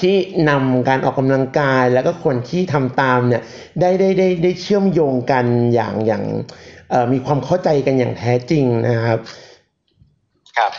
[0.00, 0.14] ที่
[0.50, 3.42] นำการออกกำลังกาย แล้วก็คนที่ทำตามเนี่ย
[3.80, 5.44] ได้ได้ได้ได้เชื่อมโยงกัน
[5.74, 6.24] อย่างอย่าง
[7.12, 9.18] มีความเข้าใจกันอย่างแท้จริงนะครับ
[10.58, 10.72] ครับ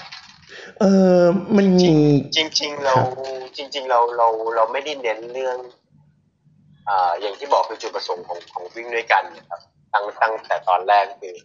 [0.79, 0.85] เอ
[1.19, 1.21] อ
[1.55, 1.93] มันมี
[2.35, 5.57] จริงๆเราครับจริง ๆ เราเราเราไม่ได้เน้นเรื่อง
[6.87, 9.61] อ่าอย่างที่บอกคือจุดประสงค์ของของวิ่งด้วยกันนะครับ
[9.93, 11.35] ตั้งตั้งแต่ตอนแรกคือ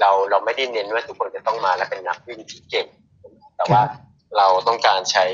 [0.00, 2.86] เราเราไม่ได้เน้นว่าทุกคนจะต้องมาแล้วเป็นนักวิ่งที่เก่ง
[3.56, 3.82] แต่ว่า
[4.36, 5.24] เราต้องการใช้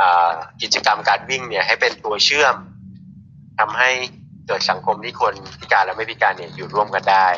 [0.00, 0.30] อ่า
[0.62, 2.54] กิจกรรมการวิ่งเนี่ย ให้เป็นตัวเชื่อม
[3.58, 3.90] ทำให้
[4.46, 7.28] เกิดสังคมที่คนพิการและไม่พิการเนี่ยอยู่ร่วมกันได้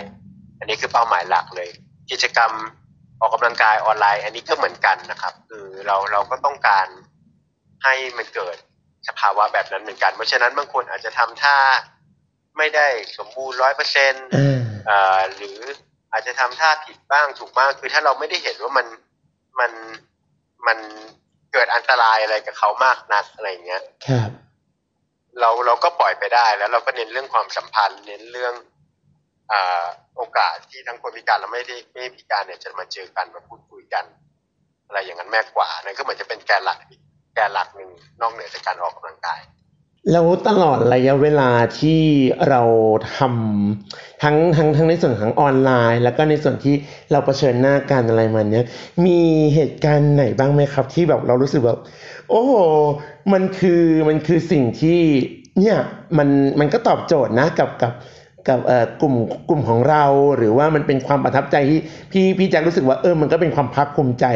[0.58, 1.68] อันนี้คือเป้าหมายหลักเลย
[2.10, 2.50] กิจกรรม
[3.22, 6.86] ออกกำลังกายออนไลน์ อันนี้ก็เหมือนกันนะครับ คือเราเราก็ต้องการ
[7.84, 8.56] ให้มันเกิด
[9.08, 11.58] สภาวะแบบนั้นเหมือนกัน เพราะฉะนั้นบางคนอาจจะทำท่า
[12.58, 12.86] ไม่ได้
[13.18, 14.26] สมบูรณ์ร้อยเปอร์เซ็นต์
[14.90, 15.58] อ่าหรือ
[16.12, 18.86] อาจจะทำท่าผิดบ้างถูกบ้างคือถ้าเราไม่ได้เห็นว่ามัน
[19.60, 19.72] มัน
[20.66, 20.78] มัน
[21.52, 24.30] เกิดอันตรายอะไรกับเขามากนักอะไรอย่างเงี้ยครับ
[25.40, 28.71] เราเราก็ปล่อยไปได้แล้วเราก็เน้นเรื่องความสัมพันธ์ เน้นเรื่องอ่า
[30.16, 34.04] โอกาสที่ทั้งคนพิการและไม่ได้ไม่พิการเนี่ยจะมาเจอกันมาพูดคุยกัน
[34.86, 37.00] อะไรอย่างนั้นมากกว่านั่นก็เหมือนจะเป็นแกนหลักอีก
[37.34, 39.40] แกนหลักหนึ่งนอกเหนือจากการออกกำลังกาย
[40.12, 41.50] แล้วตลอดระยะเวลา
[41.80, 42.00] ที่
[42.48, 42.62] เรา
[43.16, 46.74] ทำทั้งทั้งทั้งในส่วนของออนไลน์ แล้วก็ในส่วนที่
[47.12, 48.66] เราเผชิญหน้ากันอะไรมันเนี้ย
[49.06, 49.20] มี
[49.54, 51.78] เหตุการณ์ไหนบ้างไหมครับ ที่แบบเรารู้สึกแบบ
[52.30, 52.54] โอ้โห
[53.32, 55.00] มันคือมันคือสิ่งที่
[55.60, 55.78] เนี่ย
[56.18, 56.28] มัน
[56.60, 57.92] มันก็ตอบโจทย์นะกับกับ
[58.48, 59.14] กับเอ่อกลุ่ม
[59.48, 60.04] กลุ่มของเรา
[60.36, 61.78] หรือว่ามันเป็นความประทับใจที่
[62.12, 64.26] พี่พี่แจ็ครู้สึกว่าเออมันก็เป็นความภาคภูมิใจ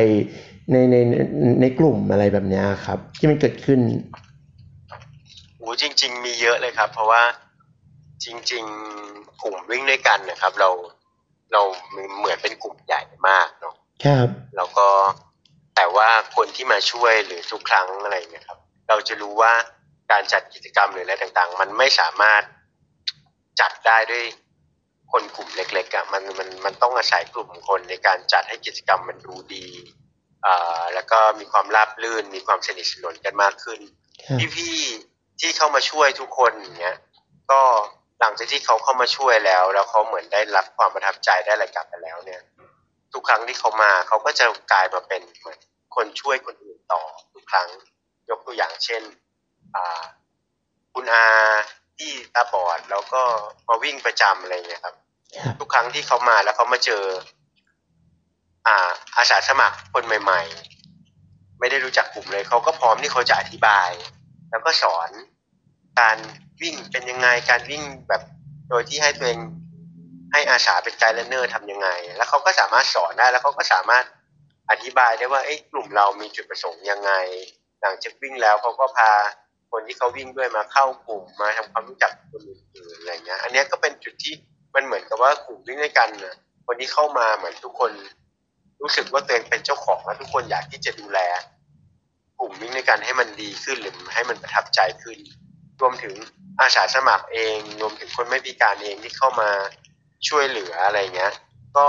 [0.72, 1.14] ในในใน
[1.60, 3.80] ในกลุ่มอะไรแบบเนี้ยครับ ที่มันเกิดขึ้น
[5.58, 7.22] โอ้จริง ๆ มีเยอะเลยครับ เพราะว่า
[8.24, 8.64] จริง
[9.02, 10.70] ๆ กลุ่มวิ่งด้วยกันนะครับ เรา
[11.52, 14.88] เราเหมือนเป็นกลุ่มใหญ่มากเนาะครับแล้วก็
[15.76, 19.52] แต่ว่าคนที่มาช่วยหรือทุกครั้งอะไรอย่างเงี้ยครับ เราจะรู้ว่า
[20.10, 22.42] การจัดกิจกรรมหรืออะไรต่างๆ มันไม่สามารถ
[23.60, 24.24] จัดได้ด้วย
[25.12, 29.66] คนกลุ่มเล็กๆอะ่ะมันมันมันต้องอาศัยกลุ่มคนในการจัดให้กิจกรรมมันดูดี
[30.46, 33.80] อ่าแล้วก็มีความราบรื่น มีความสนิทสนมกันมากขึ้น
[34.26, 36.96] ครับพี่ๆที่เข้ามาช่วยทุกคนอย่างเงี้ย
[37.50, 37.60] ก็
[38.20, 42.40] หลังจากที่เขาเข้ามาช่วยแล้ว แล้วเขาเหมือนได้รับความประทับใจได้อะไรกลับไปแล้วเนี่ย
[43.12, 45.58] ทุกครั้งที่เขามาเขาก็จะกลายมาเป็นเหมือน
[45.94, 47.68] คนช่วยคนอื่นต่อทุกครั้ง
[48.30, 49.02] ยกตัวอย่างเช่น
[49.74, 50.02] อ่า
[50.94, 51.26] คุณอา
[51.98, 53.22] ที่ตาบอดแล้วก็
[53.68, 54.94] มาวิ่งประจำอะไรเงี้ยครับ
[55.36, 57.04] ครับ ทุกครั้งที่เขามาแล้วเขามาเจอ
[58.66, 60.42] อ่า อาสาสมัครคนใหม่
[61.02, 63.90] ๆ ไม่ได้รู้จักกลุ่มเลยเขาก็พร้อมที่เขาจะอธิบาย
[64.50, 65.10] แล้วก็สอน
[66.00, 66.18] การ
[66.62, 68.22] วิ่งเป็นยังไงการวิ่งแบบ
[68.68, 69.40] โดยที่ให้ตัวเอง
[70.32, 74.04] ให้อาสาเป็นไกด์เลนเนอร์ทำยังไง แล้วเขาก็สามารถสอนได้ แล้วเขาก็สามารถ
[74.70, 77.12] อธิบายได้ว่าเอ้ยกลุ่มเรามีจุดประสงค์ยังไง
[77.80, 79.12] หลังจากวิ่งแล้วเขาก็พา
[79.70, 84.34] คนที่เขาวิ่งด้วยมาเข้ากลุ่มมาทำความรู้จักคนอื่นๆอะไรเงี้ย อันนี้ก็เป็นจุดที่
[84.74, 86.34] มันเหมือนกับว่ากลุ่มวิ่งด้วยกันนะ
[86.66, 87.92] คนที่เข้ามาเหมือนทุกคน
[88.82, 91.18] รู้สึกว่าตัวเองเป็นเจ้าของและทุกคนอยากที่จะดูแล
[92.40, 95.18] กลุ่มวิ่งด้วยกันให้มันดีขึ้นหรือให้มันประทับใจขึ้น
[95.80, 96.14] รวมถึง
[96.60, 99.50] อาสาสมัครเองรวมถึงคนไม่พิการเองที่เข้ามา
[100.28, 101.32] ช่วยเหลืออะไรเงี้ย
[101.76, 101.86] ก็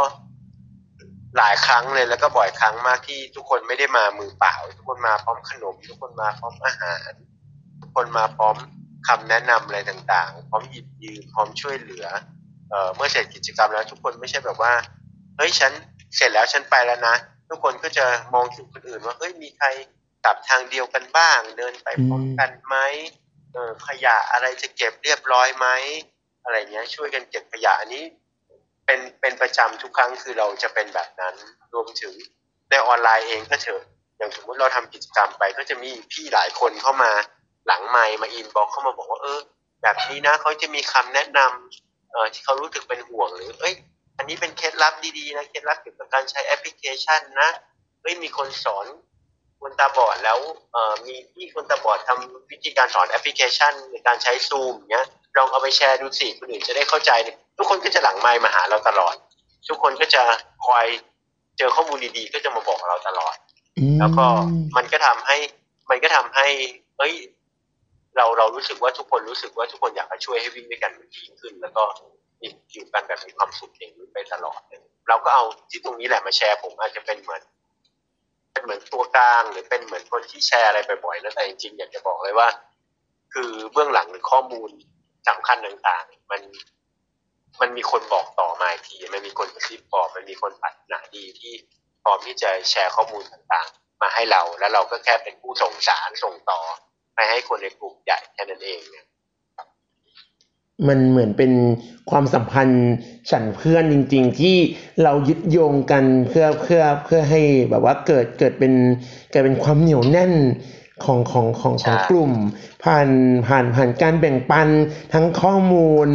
[1.37, 7.11] หลายครั้งเลยแล้วก็บ่อยครั้งมากที่ทุกคนไม่ได้มามือเปล่า ทุกคนมาพร้อมขนม ทุกคนมาพร้อมอาหาร
[7.95, 8.55] คนมาพร้อม
[9.07, 12.05] คำแนะนำอะไรต่างๆ พร้อมหยิบยืมพร้อมช่วยเหลือ
[12.69, 14.73] เอ่อเมื่อเสร็จกิจกรรมแล้วทุกคนไม่ใช่แบบว่า
[15.37, 15.71] เฮ้ยฉัน
[16.15, 17.15] เสร็จแล้วฉันไปแล้วนะ
[17.49, 19.67] ทุกคนก็จะมองถึงคนอื่นว่าเฮ้ยมีใคร
[20.23, 22.75] กลับทางเดียวกันบ้าง เดินไปพร้อมกันไหม
[23.53, 25.67] เออขยะอะไรจะเก็บเรียบร้อยไหม
[26.43, 28.03] อะไรเงี้ยช่วยกันเก็บขยะอันนี้
[28.85, 31.35] เป็นเป็นประจำทุกครั้งคือเราจะเป็นแบบนั้น
[31.73, 32.13] รวมถึง
[32.69, 33.81] ในออนไลน์เองก็เถอะ
[34.17, 37.11] อย่างสมมติเราทำกิจกรรมไปก็จะมีพี่หลายคนเข้ามา
[37.67, 39.39] หลังไมค์มาอินบอกเข้ามาบอกว่าเออ
[39.81, 43.73] แบบนี้นะเขาจะมีคำแนะนำเอ่อที่เขารู้สึกเป็นห่วงหรือ เอ้ย
[44.17, 47.49] อันนี้เป็นเคล็ดลับดีๆนะเคล็ดลับเกี่ยวกับการใช้แอปพลิเคชันนะ
[48.01, 48.85] เฮ้ยมีคนสอน
[49.61, 50.39] คนตาบอดแล้ว
[50.71, 55.05] เอ่อมีพี่คนตาบอดทำวิธีการสอนแอปพลิเคชันในการใช้ซูมเงี้ย
[55.37, 57.11] ลองเอาไปแชร์ดูสิคนอื่นจะได้เข้าใจ
[57.57, 59.15] ทุกคนก็จะหลังไมค์มาหาเราตลอด
[59.67, 60.23] ทุกคนก็จะ
[60.65, 60.85] คอย
[61.57, 63.35] เจอข้อมูลดีๆ ก็จะมาบอกเราตลอด
[63.99, 64.25] แล้วก็
[64.77, 65.37] มันก็ทำให้
[65.89, 66.47] มันก็ทำให้
[66.97, 67.13] เอ้ย
[68.17, 71.83] เราเรารู้สึกว่าทุกคนรู้สึกว่าทุกคนอยากจะช่วยให้วิ่งด้วยกันมันดีขึ้น แล้วก็
[72.71, 74.59] อยู่กันแบบมีความสุขอย่างนี้ไปตลอด
[75.09, 77.41] เราก็เอาที่ตรงนี้แหละมาแชร์ผมอาจจะเป็นเหมือน
[78.51, 82.47] เป็นเหมือนตัวกลางหรือเป็นเหมือนคนที่แชร์อะไรบ่อยๆแล้วแต่จริงๆอยากจะบอกเลยว่า
[83.33, 84.69] คือเบื้องหลังหรือข้อมูล
[85.27, 86.41] สำคัญต่างๆ มัน
[87.61, 91.53] มันมีคนบอกต่อมาทีมันมีคนกระซิบบอกมันมีคนปรารถนาดีที่
[92.03, 96.59] พร้อมที่จะแชร์ข้อมูลต่างๆ มาให้เรา แล้วเราก็แค่เป็นผู้ส่งสารส่งต่อ
[97.17, 99.05] ไปให้คนในกลุ่มใหญ่แค่นั้นเองเนี่ย
[100.87, 101.51] มันเหมือนเป็น
[102.09, 102.85] ความสัมพันธ์
[103.31, 104.57] ฉันเพื่อนจริง ๆ ที่
[105.03, 108.73] เรายึดโยงกันเพื่อเพื่อเพื่อให้แบบว่าเกิดเกิดเป็น
[109.31, 110.33] เกิดเป็นความเหนียวแน่น
[111.05, 112.33] ของของของของใช่กลุ่ม
[112.83, 113.09] ผ่าน
[113.47, 114.69] ผ่านผ่านการแบ่งปัน
[115.13, 116.07] ทั้งข้อมูล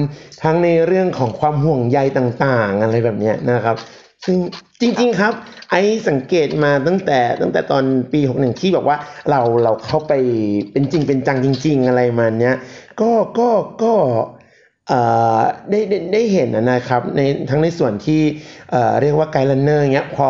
[0.43, 3.77] ทั้งในเรื่องของความห่วงใยต่าง ๆ อะไรแบบเนี้ยนะครับ
[4.25, 4.39] ซึ่ง
[4.81, 5.35] จริง ๆ ครับ
[5.71, 8.97] ไอ้สังเกตมาตั้งแต่ตั้งแต่ตอนปีหกหนึ่งที่บอกว่า
[9.31, 10.13] เราเราเข้าไป
[10.73, 12.57] เป็นจริงเป็นจังจริง ๆ อะไรมาเนี้ย
[13.01, 13.49] ก็ก็
[13.83, 13.93] ก็
[15.71, 18.23] ได้ได้ได้เห็นนะครับในทั้งในส่วนที่
[19.01, 20.29] เรียกว่าไกด์ลันเนอร์เงี้ยพอ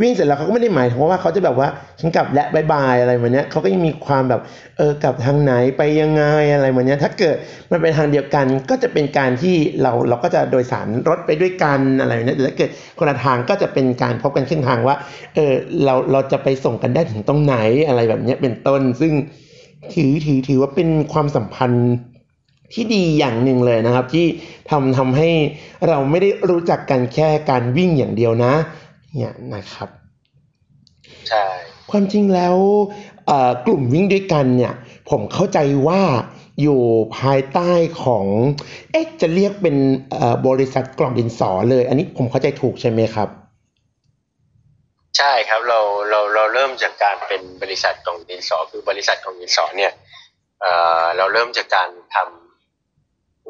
[0.00, 1.68] วิ่งเสร็จแล้วเขาก็ไม่ได้หมายถึงว่าเขาจะแบบว่า
[2.00, 4.40] ฉันกลับและบายบายอะไรมาเนี้ยเขาก็ยังมีความแบบ
[4.78, 6.22] เออกลับทางไหนไปยังไง
[6.54, 7.36] อะไรมาเนี้ยถ้าเกิด
[7.72, 14.96] มันเป็นทางเดียวกันก็จะเป็นการที่เราเราก็จะโดยสารรถไปด้วยกันอะไรแบบเนี้ยแต่ถ้าเกิดคนละทางก็จะเป็นการพบกันครึ่งทางว่า
[15.34, 15.52] เออ
[15.84, 17.56] เราเราจะไปส่งกันได้ถึงตรงไหน
[17.88, 19.12] อะไรแบบเนี้ยเป็นต้นซึ่ง
[19.94, 21.88] ถือถือถือว่าเป็นความสัมพันธ์
[22.72, 24.26] ที่ดีอย่างหนึ่งเลยนะครับ ที่
[24.70, 25.30] ทำทำให้
[25.88, 28.52] เราไม่ได้รู้จักกันแค่การวิ่งอย่างเดียวนะ
[29.16, 29.88] เนี่ยนะครับ
[31.28, 31.46] ใช่
[31.90, 32.56] ความจริงแล้ว
[33.26, 34.74] เอ่อกลุ่มวิ่งด้วยกันเนี่ย
[35.10, 36.02] ผมเข้าใจว่า
[36.62, 36.80] อยู่
[37.18, 37.70] ภายใต้
[38.04, 38.26] ของ
[38.90, 39.76] เอ๊ะจะเรียกเป็น
[40.10, 43.28] เอ่อบริษัทกล่องดินสอเลย อันนี้ผมเข้าใจถูกใช่ไหมครับ
[45.18, 49.92] ใช่ครับเราเราเราเริ่มจากการเป็นบริษัทกล่องดินสอคือบริษัทกล่องดินสอเนี่ย
[50.60, 52.45] เอ่อเราเริ่มจากการทำอุ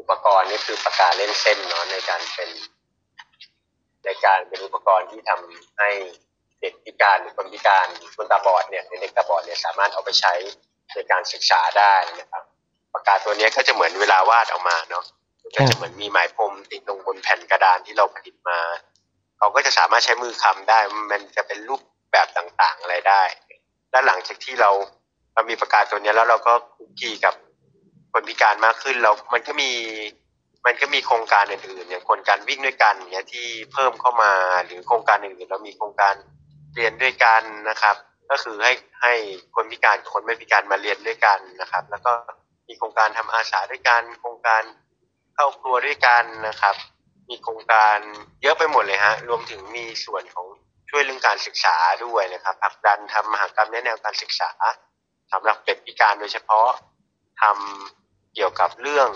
[0.09, 2.49] ปกรณ์นี่คือปากกาเล่นเส้นเนาะในการเป็น
[4.05, 5.89] ในการเป็นอุปกรณ์ที่ทำให้
[6.61, 10.33] เด็กพิการหรือคนพิการคนตาบอดเนี่ยเด็กตาบอดเนี่ยสามารถเอาไปใช้
[10.93, 12.43] ในการศึกษาได้นะครับ
[12.93, 15.03] ปากกาตัวนี้ก็จะเหมือนเวลาวาดออกมาเนาะ
[15.55, 18.59] ก็จะเหมือนมีหมายพรมติดลงบนแผ่นกระดานที่เราผลิตมา
[19.37, 20.79] เขาก็จะสามารถใช้มือคำได้
[21.11, 23.23] มันจะเป็นรูปแบบต่างๆอะไรได้
[23.91, 24.71] และหลังจากที่เรา
[25.33, 27.33] เรามีประกาศตัวนี้แล้วเราก็คุกคีกับ
[28.13, 29.71] คนพิการมากขึ้นแล้วมันก็มี
[30.65, 34.31] มันก็มีโครงการอื่นๆอย่างครงการวิ่งด้วยกันเนี้ยที่เพิ่มเข้ามา
[34.65, 36.15] หรือโครงการอื่นๆเรามีโครงการ
[36.75, 37.95] เรียนด้วยกันนะครับ
[38.31, 39.13] ก็คือให้ให้
[39.55, 42.11] คนพิการคนไม่พิการมาเรียนด้วยกันนะครับ แล้วก็
[42.67, 44.63] มีโครงการทำอาสาด้วยกัน โครงการ
[45.35, 46.75] เข้าครัวด้วยกันนะครับ
[47.29, 47.97] มีโครงการ
[48.41, 50.47] เยอะไปหมดเลยฮะรวมถึงมีส่วนของ
[50.89, 54.51] ช่วยเรื่องการศึกษาด้วยนะครับผลักดันทำมหากรรมแนแนวการศึกษา
[55.31, 56.67] สำหรับเด็กพิการโดยเฉพาะ
[57.41, 59.09] ทำเกี่ยวกับเรื่อง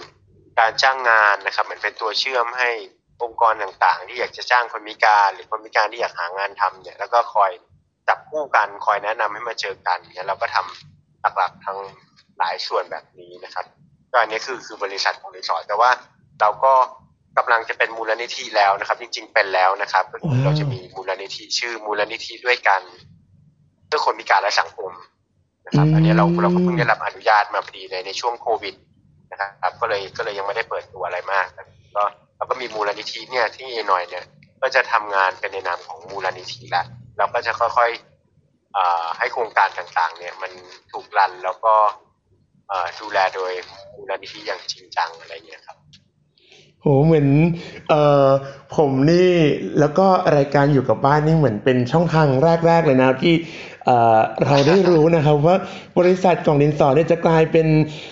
[0.60, 2.70] การจ้างงานนะครับ เหมือนเป็นตัวเชื่อมให้
[3.24, 7.52] องค์กรต่างๆ ที่อยากจะจ้างคนพิการ หรือคนพิการที่อยากหางานทำเนี่ยแล้วก็คอย
[8.08, 11.80] จับคู่กันคอยแนะนำให้มาเจอกันเนี่ยเราก็ทำหลักๆทั้ง
[12.38, 13.66] หลายส่วนแบบนี้นะครับ
[14.12, 15.90] ก็อันนี้คือคือบริษัทของรีสอร์ทแต่ว่า
[16.40, 16.74] เราก็
[17.38, 22.82] กำลังจะเป็นมูลนิธิแล้วนะครับ จริง ๆ เป็นแล้วนะครับก็คือเราจะมีมูลนิธิชื่อมูลนิธิด้วยกัน
[23.88, 24.92] เพื่อคนพิการและสังคม
[25.66, 28.76] นะครับ อันนี้เราเราก็เพิ่งได้รับอนุญาตมาพอดีในในช่วงโควิด
[29.32, 31.64] นะครับก็เลยก็เลยยังไม่ได้เปิดตัวอะไรมากแต่
[31.96, 32.04] ก็
[32.38, 34.26] เราก็มีมูลนิธิเนี่ยที่หน่อยเนี่ย
[34.62, 36.84] ก็จะทำงานเป็นในนามของมูลนิธิละ
[37.18, 40.52] เราก็จะค่อยๆอ่าให้โครงการต่างๆ เนี่ยมัน
[40.92, 41.74] ถูกรันแล้วก็
[42.72, 43.52] อ่าดูแลโดย
[43.96, 45.78] มูลนิธิอย่างจริงจังอะไรเงี้ยครับ
[46.82, 47.28] โหเหมือน
[47.90, 48.28] เอ่อ
[48.76, 49.32] ผมนี่
[49.80, 52.28] แล้วก็รายการอยู่กับบ้านนี่เหมือนเป็นช่องทาง
[52.66, 53.34] แรก ๆ เลยนะที่
[53.86, 55.56] เอ่อเราได้รู้นะครับว่า
[56.00, 57.68] บริษัทกล่องดินสอเนี่ยจะกลายเป็น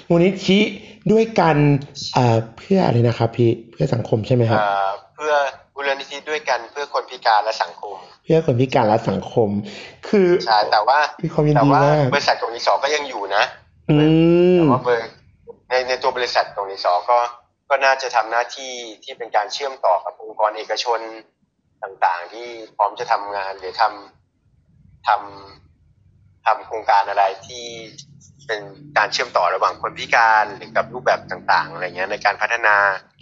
[0.09, 0.59] มูลนิธิ
[1.11, 1.55] ด้วยกัน
[2.13, 5.33] เอ่อเพื่ออะไรนะครับพี่เพื่อสังคมใช่ไหมครับเอ่อเพื่อ
[5.75, 9.49] มูลนิธิด้วยกันเพื่อคนพิการและสังคม เพื่อคนพิการและสังคม
[10.07, 13.43] คือใช่แต่ว่ามีความยินแต่ดีว่ามากบริษัทกองดินสอก็ยังอยู่นะ
[13.89, 13.97] อื
[14.55, 15.09] มแต่ว่าเบอร์
[15.69, 17.17] ในในตัวบริษัทกองดินสอก็
[17.69, 18.71] ก็น่าจะทำหน้าที่
[19.03, 20.99] ที่เป็นการเชื่อมต่อกับองค์กรเอกชน
[21.83, 24.18] ต่างๆ ที่พร้อมจะทำงานหรือทำ
[25.07, 27.65] ทำทำโครงการอะไรที่
[28.47, 28.61] เป็น
[28.97, 32.75] การเชื่อมต่อระหว่างคนพิการหรือกับรูปแบบต่างๆอะไรเงี้ยในการพัฒนา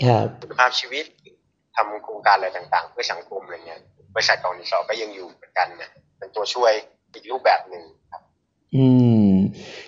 [0.05, 1.05] ครับคุณภาพชีวิต
[1.75, 3.81] ทำโครงการอะไรต่าง ๆ เพื่อสังคมอะไรเงี้ย
[4.13, 6.71] บริษัทกองดินสอก็ยังอยู่เหมือนกันนะเป็นตัวช่วย
[7.13, 8.21] อีกรูปแบบหนึ่งครับ
[8.75, 8.85] อื
[9.27, 9.31] ม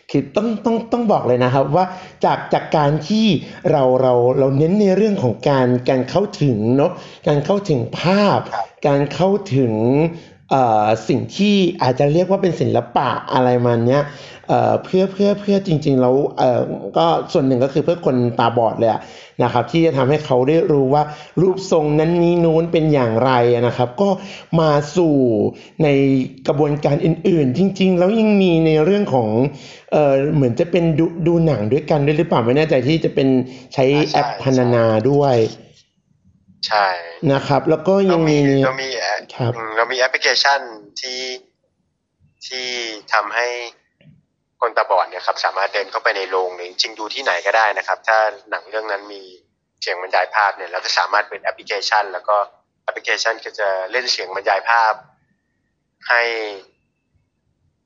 [0.10, 1.86] คือต้องต้องต้องบอกเลยนะครับ ว่า
[2.25, 3.28] จากจากการที่
[3.71, 6.91] เราเราเราเน้นในเรื่องของการการเข้าถึงเนาะ
[7.28, 9.73] การเข้าถึงภาพครับการเข้าถึง
[10.13, 10.38] เอ่อ
[11.08, 14.04] สิ่งที่อาจจะเรียกว่าเป็นศิลปะอะไรมันเนี้ย
[14.48, 16.62] เอ่อเพื่อเพื่อเพื่อจริง ๆ แล้วเอ่อ
[16.98, 19.02] ก็ส่วนหนึ่งก็คือเพื่อคนตาบอดเลยอะ
[19.44, 21.04] นะครับ ที่จะทำให้เขาได้รู้ว่า
[21.42, 24.10] รูปทรงนั้นนี้นู้นเป็นอย่างไรอะนะครับ ก็
[24.60, 25.16] มาสู่
[25.84, 25.88] ใน
[26.48, 29.30] กระบวนการอื่น ๆ จริง ๆ แล้วยังมีในเรื่องของ
[29.92, 33.28] เอ่อเหมือนจะเป็นดูดูหนังด้วยกันด้วยหรือเปล่าไม่แน่ใจที่จะเป็น
[33.74, 35.36] ใช้อ่าใช่แอปพรรณนาด้วย
[36.67, 36.88] ใช่
[37.34, 40.60] นะครับ แล้วก็ยัเรางมีมีเรามีแอปครับอืมเรามีแอปพลิเคชัน
[41.02, 41.22] ที่
[42.48, 42.67] ที่
[43.13, 43.48] ทำให้
[44.62, 48.17] คนตาบอดเนี่ยครับ สามารถเดินเข้าไปในโรงหรือจริงๆดูที่ไหนก็ได้นะครับ ถ้า
[48.50, 49.22] หนังเรื่องนั้นมี
[49.82, 52.36] เสียงบรรยายภาพเนี่ยเราก็สามารถเป็นแอปพลิเคชัน แล้วก็
[52.84, 54.93] แอปพลิเคชันก็จะเล่นเสียงบรรยายภาพ
[56.08, 56.22] ให้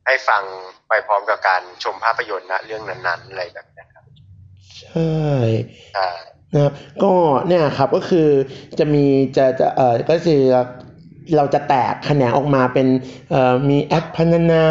[0.06, 0.44] ให้ฟัง
[0.88, 4.04] ไปพร้อมกับการชมภาพยนตร์ณเรื่องนั้นๆอะไรแบบเนี้ยครับ
[4.80, 5.12] ใช่
[5.94, 6.10] ใช่
[6.54, 7.14] นะครับก็
[7.48, 8.30] เนี่ยครับก็คือ
[8.80, 9.06] จะมี
[9.38, 10.42] จะจะเอ่อก็คือ
[11.38, 12.88] เราจะแตกแขนงออกมาเป็น
[13.32, 14.66] เอ่อมีแอปพันนา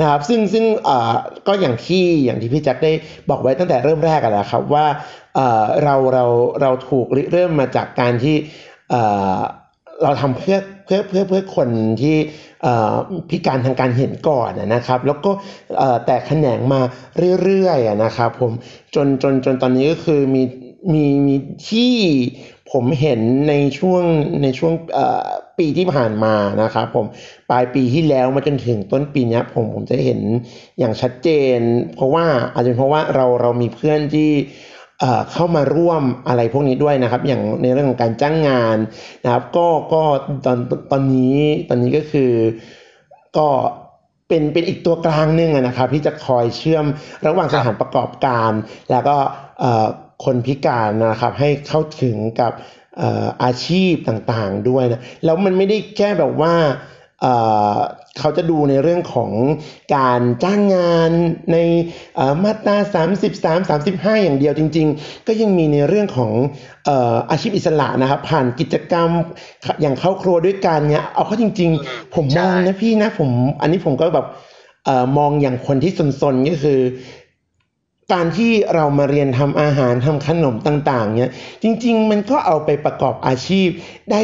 [0.00, 1.14] นะครับซึ่งซึ่งเอ่อ
[1.46, 2.92] ก็อย่างที่อย่างที่พี่แจ็คได้
[3.30, 4.86] บอกไว้ตั้งแต่เริ่มแรกอะนะครับว่า
[5.34, 6.24] เอ่อเราเรา
[6.60, 8.36] เราถูกริเริ่มมาจากการที่
[8.90, 9.02] เอ่
[9.36, 9.38] อ
[10.02, 11.68] เราทำเพื่อเพื่อเพื่อเพื่อคน
[12.02, 12.16] ที่
[12.62, 12.94] เอ่อ
[13.30, 15.30] พิการทางการเห็นก่อนนะครับ แล้วก็
[15.78, 16.80] เอ่อแตกแขนงมา
[17.42, 18.52] เรื่อยๆนะครับผม
[18.94, 20.42] จนจนจนตอนนี้ก็คือมี
[20.92, 21.34] มีมี
[21.68, 21.94] ที่
[22.72, 24.04] ผมเห็นในช่วง
[24.42, 25.26] ในช่วงเอ่อ
[25.58, 27.06] ปีที่ผ่านมานะครับผม
[27.50, 30.20] ปลายปีที่แล้วมาจนถึงต้นปีนี้ผมผมจะเห็น
[30.78, 31.58] อย่างชัดเจน
[31.94, 34.30] เพราะว่าอาจจะเป็นเพราะว่าเราเรามีเพื่อนที่
[35.00, 38.76] เอ่อเข้ามาร่วมอะไรพวกนี้ด้วยนะครับ อย่างในเรื่องของการจ้างงาน
[39.24, 40.02] นะครับ ก็ก็
[40.46, 40.58] ตอน
[40.90, 41.36] ตอนนี้
[41.68, 42.32] ตอนนี้ก็คือ
[43.36, 43.48] ก็
[44.28, 46.84] เป็นเป็นอีกตัวกลางหนึ่งนะครับ ที่จะคอยเชื่อม
[47.26, 48.52] ระหว่างสถานประกอบการ
[48.90, 49.16] แล้วก็
[49.60, 49.86] เอ่อ
[50.24, 52.52] คนพิการนะครับให้เข้าถึงกับ
[53.44, 56.54] อาชีพต่างๆด้วยนะแล้วมันไม่ได้แค่แบบว่า
[58.18, 59.30] เขาจะดูในเรื่องของ
[59.96, 61.10] การจ้างงาน
[61.52, 61.56] ใน
[62.44, 62.76] มาตรา
[63.66, 66.32] 33 35 อย่างเดียวจริง ๆ ก็ยังมีในเรื่องของ
[67.30, 69.08] อาชีพอิสระนะครับ ผ่านกิจกรรม
[69.80, 74.26] อย่างเข้าครัวด้วยกันเนี่ยเอาเข้าจริง ๆ ผมมองนะพี่นะผมอันนี้ผมก็แบบ
[74.88, 76.80] อมองอย่างคนที่สนๆก็คือ
[78.12, 83.68] การที่เรามาเรียนทำอาหารทำขนมต่างๆเนี่ยจริง ๆ มันก็เอาไปประกอบอาชีพ
[84.10, 84.20] ได้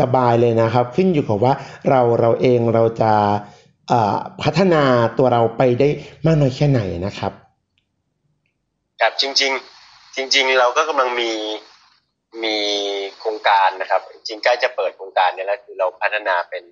[0.00, 1.54] สบายๆเลยนะครับ ขึ้นอยู่กับว่า
[1.88, 3.12] เราเราเองเราจะ
[3.88, 4.82] เอ่อพัฒนา
[5.18, 5.88] ตัวเราไปได้
[6.26, 7.32] มากน้อยแค่ไหนนะครับ
[9.00, 9.52] ครับจริง
[9.84, 11.30] ๆ จริง ๆ เราก็กำลังมี
[12.44, 12.56] มี
[13.18, 16.64] โครงการนะครับ จริงๆใกล้จะเปิดโครงการเนี่ยแล้วคือเราพัฒนาเป็น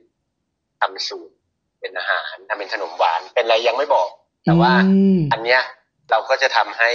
[0.81, 1.35] ทำสูตร
[1.81, 4.09] เป็นอาหารทำเป็นขนมหวาน เป็นอะไรยังไม่บอก
[4.45, 5.63] แต่ว่าอืมอันเนี้ย
[6.11, 6.91] เราก็จะทำให้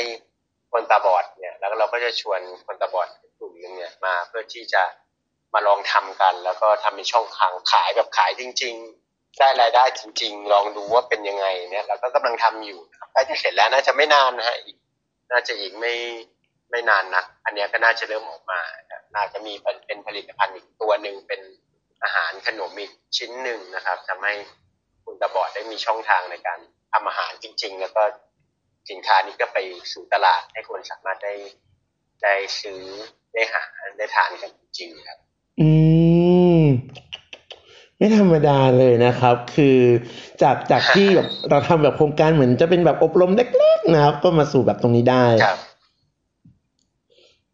[0.72, 3.08] คนตาบอดเนี่ยแล้วเราก็จะชวนคนตาบอด
[3.40, 4.84] กลุ่มหนึงเนี่ยมาเพื่อที่จะ
[5.54, 8.76] มาลองทำกัน แล้วก็ทำเป็นช่องทางขายแบบขายจริง
[9.08, 14.78] ๆ ได้รายได้จริง ๆ ลองดูว่าเป็นยังไงเนี่ยเราก็กำลังทำอยู่นะครับใกล้จะเสร็จแล้วน่าจะไม่นานนะฮะอีก
[15.32, 15.94] น่าจะอีกไม่
[16.72, 18.60] ไม่นานนะอันนี้ก็น่าจะเริ่มออกมา
[19.16, 21.42] น่าจะมีเป็นเป็นผลิตภัณฑ์อีกตัวหนึ่งเป็น
[22.04, 24.34] อาหารขนมอีกชิ้นหนึ่งนะครับทำให้
[25.04, 26.60] คุณตาบอดได้มีช่องทางในการ
[26.92, 28.04] ทำอาหารจริง ๆ แล้วก็
[28.90, 29.58] สินค้านี้ก็ไป
[29.94, 31.34] สู่ตลาดให้คนสามารถได้
[32.24, 32.82] ได้ซื้อ
[33.34, 33.64] ได้หา
[33.98, 35.20] ได้ทานกันจริงๆครับ
[35.62, 35.70] อื
[36.62, 36.64] ม
[37.98, 39.78] ไม่ธรรมดาเลยนะครับ คือ
[40.42, 45.60] จากจากที่แบบเราทำแบบโครงการเหมือนจะเป็นแบบอบรมเล็กๆนะครับ ก็มาสู่แบบตรงนี้ได้ครับ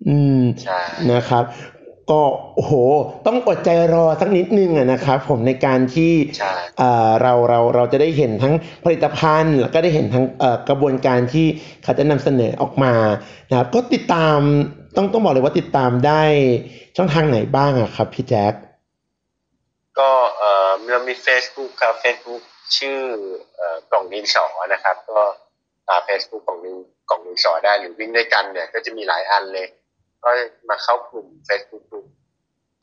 [0.08, 0.80] อืมใช่
[1.12, 1.46] นะครับ
[2.12, 2.22] ก็
[2.56, 2.74] โอ้โห
[3.28, 8.54] ต้องอดใจรอสักนิดนึงอะนะครับผมในการที่ใช่เอ่อเราเราเราจะได้เห็นทั้ง
[8.84, 11.48] ผลิตภัณฑ์ แล้วก็ได้เห็นทั้งเอ่อกระบวนการที่
[11.84, 12.94] เขาจะนำเสนอออกมา
[13.50, 14.40] นะครับก็ติดตาม
[14.96, 16.24] ต้องต้องบอกเลยว่าติดตามได้
[16.98, 18.54] ช่องทางไหนบ้างอะครับพี่แจ๊ค
[20.00, 22.42] ก็เอ่อเรามี Facebook ครับ Facebook
[22.78, 23.00] ชื่อ
[23.58, 25.22] เอ่อกล่องดินสอนะครับ ก็
[25.90, 26.76] ตาม Facebook ของดิน
[27.10, 29.68] กล่องดินสอได้หรือวิ่งด้วยกันเนี่ย ก็จะมีหลายอันเลย
[30.24, 30.30] ก็
[30.70, 32.06] มาเข้ากลุ่ม Facebook กลุ่ม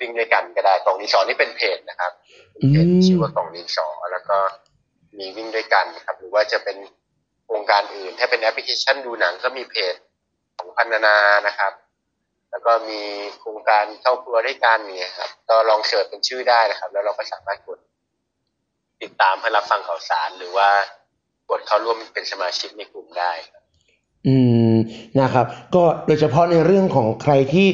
[0.01, 2.13] วิ่งด้วยกันก็ได้กล่องดินสอนี่เป็นเพจนะครับ
[2.71, 4.37] เพจชื่อว่ากล่องดินสอแล้วก็
[5.19, 6.77] มีวิ่งด้วยกันครับ หรือว่าจะเป็น
[7.45, 9.95] โครงการอื่น ถ้าเป็นแอปพลิเคชันดูหนังก็มีเพจ
[10.57, 11.17] ของพันนานา
[11.47, 11.73] นะครับ
[12.51, 13.01] แล้วก็มี
[13.39, 17.79] โครงการเข้าครัวด้วยกันเนี่ยครับก็ลองเสิร์ชเป็นชื่อได้นะครับ แล้วเราก็สามารถกด
[19.03, 20.69] ติดตามเพื่อรับฟังข่าวสาร หรือว่า
[21.51, 23.63] กดเข้าร่วมเป็นสมาชิกในกลุ่มได้ครับ
[24.27, 24.37] อื
[24.71, 24.75] ม
[25.21, 27.67] นะครับ ก็โดยเฉพาะในเรื่องของใครที่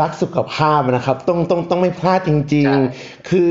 [0.00, 3.48] รักสุขภาพนะครับ ต้องต้องต้องไม่พลาดจริงใช่ๆคือ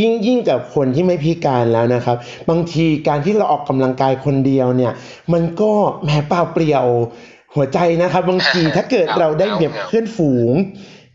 [0.00, 2.16] ยิ่งยิ่งกับคนที่ไม่พิการแล้วนะครับ
[2.50, 4.92] บางทีการที่เราออกกำลังกายคนเดียวเนี่ย
[5.32, 5.72] มันก็
[6.04, 6.86] แหมเปล่าเปลี่ยว
[7.54, 10.52] หัวใจนะครับ บางทีถ้าเกิดเราได้แบบเพื่อนฝูง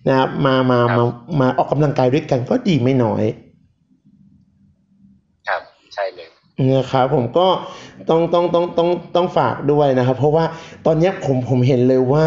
[0.10, 1.04] นะครับมามามา
[1.42, 3.24] มาออกกำลังกายด้วยกันก็ดีไม่น้อย
[5.48, 5.62] ครับ
[5.94, 6.30] ใช่เลย
[6.78, 7.48] นะครับผมก็
[8.10, 10.46] ต้องต้องต้องต้องต้องฝากด้วยนะครับ เพราะว่า
[10.86, 12.26] ตอนนี้ผมผมเห็นเลยว่า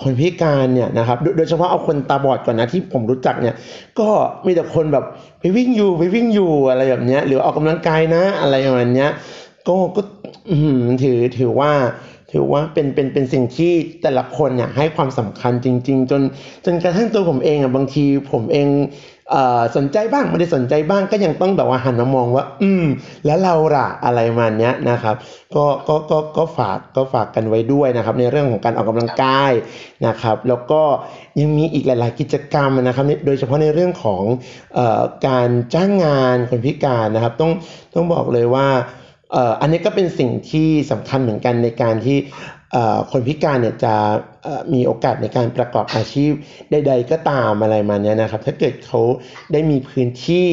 [0.00, 3.54] คนพิการเนี่ยนะครับโดยเฉพาะเอาคนตาบอดก่อนนะที่ผมรู้จักเนี่ย
[3.98, 4.08] ก็
[4.46, 5.04] มีแต่คนแบบ
[5.40, 9.10] ไปวิ่งอยู่ไปวิ่งอยู่อะไรแบบเนี้ยหรือออกกำลังกายนะอะไรประมาณเนี้ย
[9.68, 10.02] ก็ก็
[11.02, 11.72] ถือถือว่า
[12.32, 13.72] ถือว่าเป็นเป็นเป็นสิ่งที่
[14.02, 16.22] แต่ละคนเนี่ยให้ความสำคัญจริง ๆ จน
[16.64, 18.68] จนกระทั่งตัวผมเองอะบางทีผมเอง
[19.76, 22.84] สนใจบ้างไม่ได้สนใจบ้างก็ยังต้องแบบว่าหันมามองว่า อืม
[23.26, 25.16] แล้วเราล่ะอะไรประมาณเนี้ยนะครับ
[25.56, 29.52] ก็ก็ก็ก็ฝากก็ฝากกันไว้ด้วยนะครับ ในเรื่องของการออกกำลังกาย
[30.06, 30.82] นะครับ แล้วก็
[31.40, 34.22] ยังมีอีกหลาย ๆ กิจกรรมนะครับโดยเฉพาะในเรื่องของ
[34.74, 37.52] เอ่อการจ้างงานคนพิการนะครับ ต้อง
[37.94, 38.68] ต้องบอกเลยว่า
[39.32, 42.18] เอออันนี้ก็เป็นสิ่งที่สำคัญเหมือนกันในการที่
[43.10, 43.94] คนพิการเนี่ยจะ
[44.74, 46.32] มีโอกาสในการประกอบอาชีพ
[46.70, 49.00] ใดๆก็ตามอะไรมาเนี้ยนะครับ ถ้าเกิดเขา
[49.52, 50.48] ได้มีพื้นที่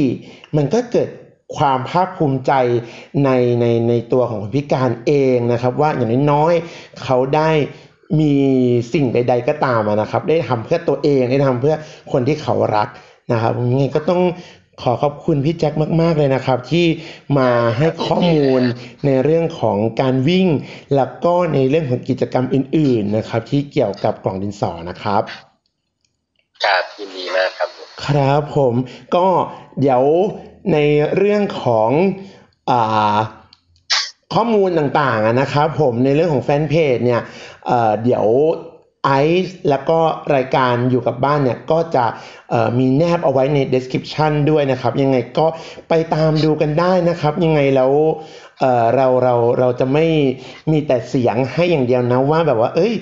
[0.57, 1.09] มันก็เกิด
[1.57, 2.51] ความภาคภูมิใจ
[3.24, 3.30] ใน
[3.61, 7.49] ในในตัวของคนพิการเองนะครับ ว่าอย่างน้อยๆเขาได้
[8.19, 8.34] มี
[8.93, 11.76] สิ่งใด ๆก็ตามนะครับ ได้ทำเพื่อตัวเองได้ทำเพื่อ
[12.11, 12.88] คนที่เขารัก
[13.32, 14.22] นะครับยังไงก็ต้อง
[14.82, 16.86] ขอขอบคุณพี่แจ็คมากๆเลยนะครับ ที่
[17.38, 18.62] มาให้ข้อมูล
[19.06, 20.48] ในเรื่องของการวิ่ง
[20.96, 25.22] แล้วก็ในเรื่องของกิจกรรมอื่น ๆนะครับ ที่เกี่ยวกับกล่องดินสอนะครับ
[26.66, 28.74] ครับยินดีมากครับผมครับผม
[29.16, 29.28] ก็
[29.80, 30.04] เดี๋ยว
[30.74, 30.78] ใน
[31.18, 31.90] เรื่องของ
[32.72, 33.18] อา
[34.34, 37.22] ข้อมูลต่างๆอะนะครับผมในเรื่องของแฟนเพจเนี่ย
[37.68, 38.26] เอ่อเดี๋ยว
[39.06, 39.12] ไอ
[39.45, 39.99] ซ์แล้วก็
[40.36, 42.06] รายการอยู่กับบ้านเนี่ยก็จะ
[42.80, 45.45] มีแนบเอาไว้ใน description ด้วยนะครับ ยังไงก็
[45.89, 47.91] ไปตามดูกันได้นะครับ ยังไงแล้ว
[48.60, 50.06] เเราเราเราจะไม่
[50.72, 52.93] มีแต่เสียงให้อย่างเดียวนะว่าแบบว่า เอ้ย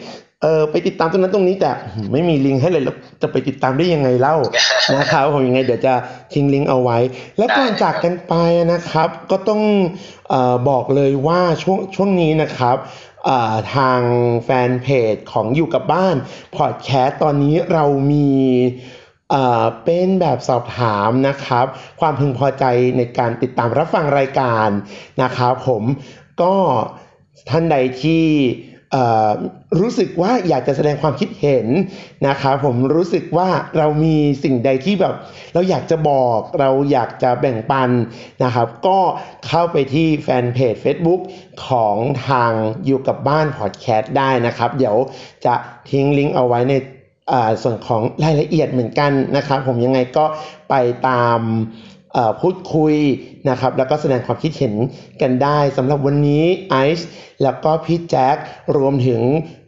[0.44, 1.72] เออไปติดตามตรงนั้นตรงนี้แต่
[2.12, 4.36] ไม่มีลิงก์ให้เลยแล้วจะไปติดตามได้ยังไงเล่า
[4.96, 5.94] นะครับผมยังไงเดี๋ยวจะ
[6.34, 6.98] ทิ้งลิงก์เอาไว้
[7.38, 8.34] แล้วก่อนจากกันไป
[8.74, 9.62] นะครับ ก็ต้อง
[10.32, 12.78] ออบอกเลยว่าช่วงช่วงนี้นะครับ
[13.76, 14.02] ทาง
[14.46, 16.16] แฟนเพจของอยู่กับบ้าน
[16.58, 18.32] พอดแคสต์ตอนนี้เรามี
[19.30, 21.66] เอ่อเป็นแบบสอบถามนะครับ
[22.00, 22.66] ความพึงพอใจ
[22.98, 24.70] ในการติดตามรับฟังรายการ
[25.24, 25.84] นะครับผม
[26.42, 26.56] ก็
[27.50, 28.26] ท่านใดที่
[29.80, 31.68] รู้สึกว่าอยากจะแสดงความคิดเห็น
[32.28, 35.16] นะครับผมรู้สึกว่าเรามีสิ่งใดที่แบบ
[35.54, 37.90] เราอยากจะบอกเราอยากจะแบ่งปัน
[38.44, 39.00] นะครับ ก็
[39.48, 41.22] เข้าไปที่แฟนเพจ Facebook
[41.68, 41.96] ของ
[42.28, 42.52] ทาง
[42.86, 44.96] อยู่กับบ้านพอดแคสต์ได้นะครับ เดี๋ยว
[45.46, 45.56] จะ
[45.90, 46.76] ทิ้งลิงก์เอาไว้ใน
[47.64, 50.26] ส่วนของรายละเอียดเหมือนกันนะครับ ผมยังไงก็
[50.70, 50.76] ไป
[51.08, 51.40] ตาม
[52.42, 52.96] พูดคุย
[53.50, 54.74] นะครับแล้วก็แสดงความคิดเห็น
[55.22, 57.08] กันได้สำหรับวันนี้ไอซ์
[57.44, 58.36] แล้วก็พี่แจ็ค
[58.78, 59.22] รวมถึง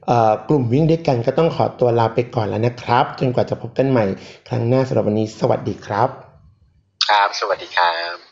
[0.08, 4.06] เอ่อกลุ่มวิ่งด้วยกันก็ต้องขอตัวลาไปก่อนแล้วนะครับ จนกว่าจะพบกันใหม่
[4.48, 6.10] ครั้งหน้าสำหรับวันนี้ สวัสดีครับ
[7.08, 8.31] ครับ สวัสดีครับ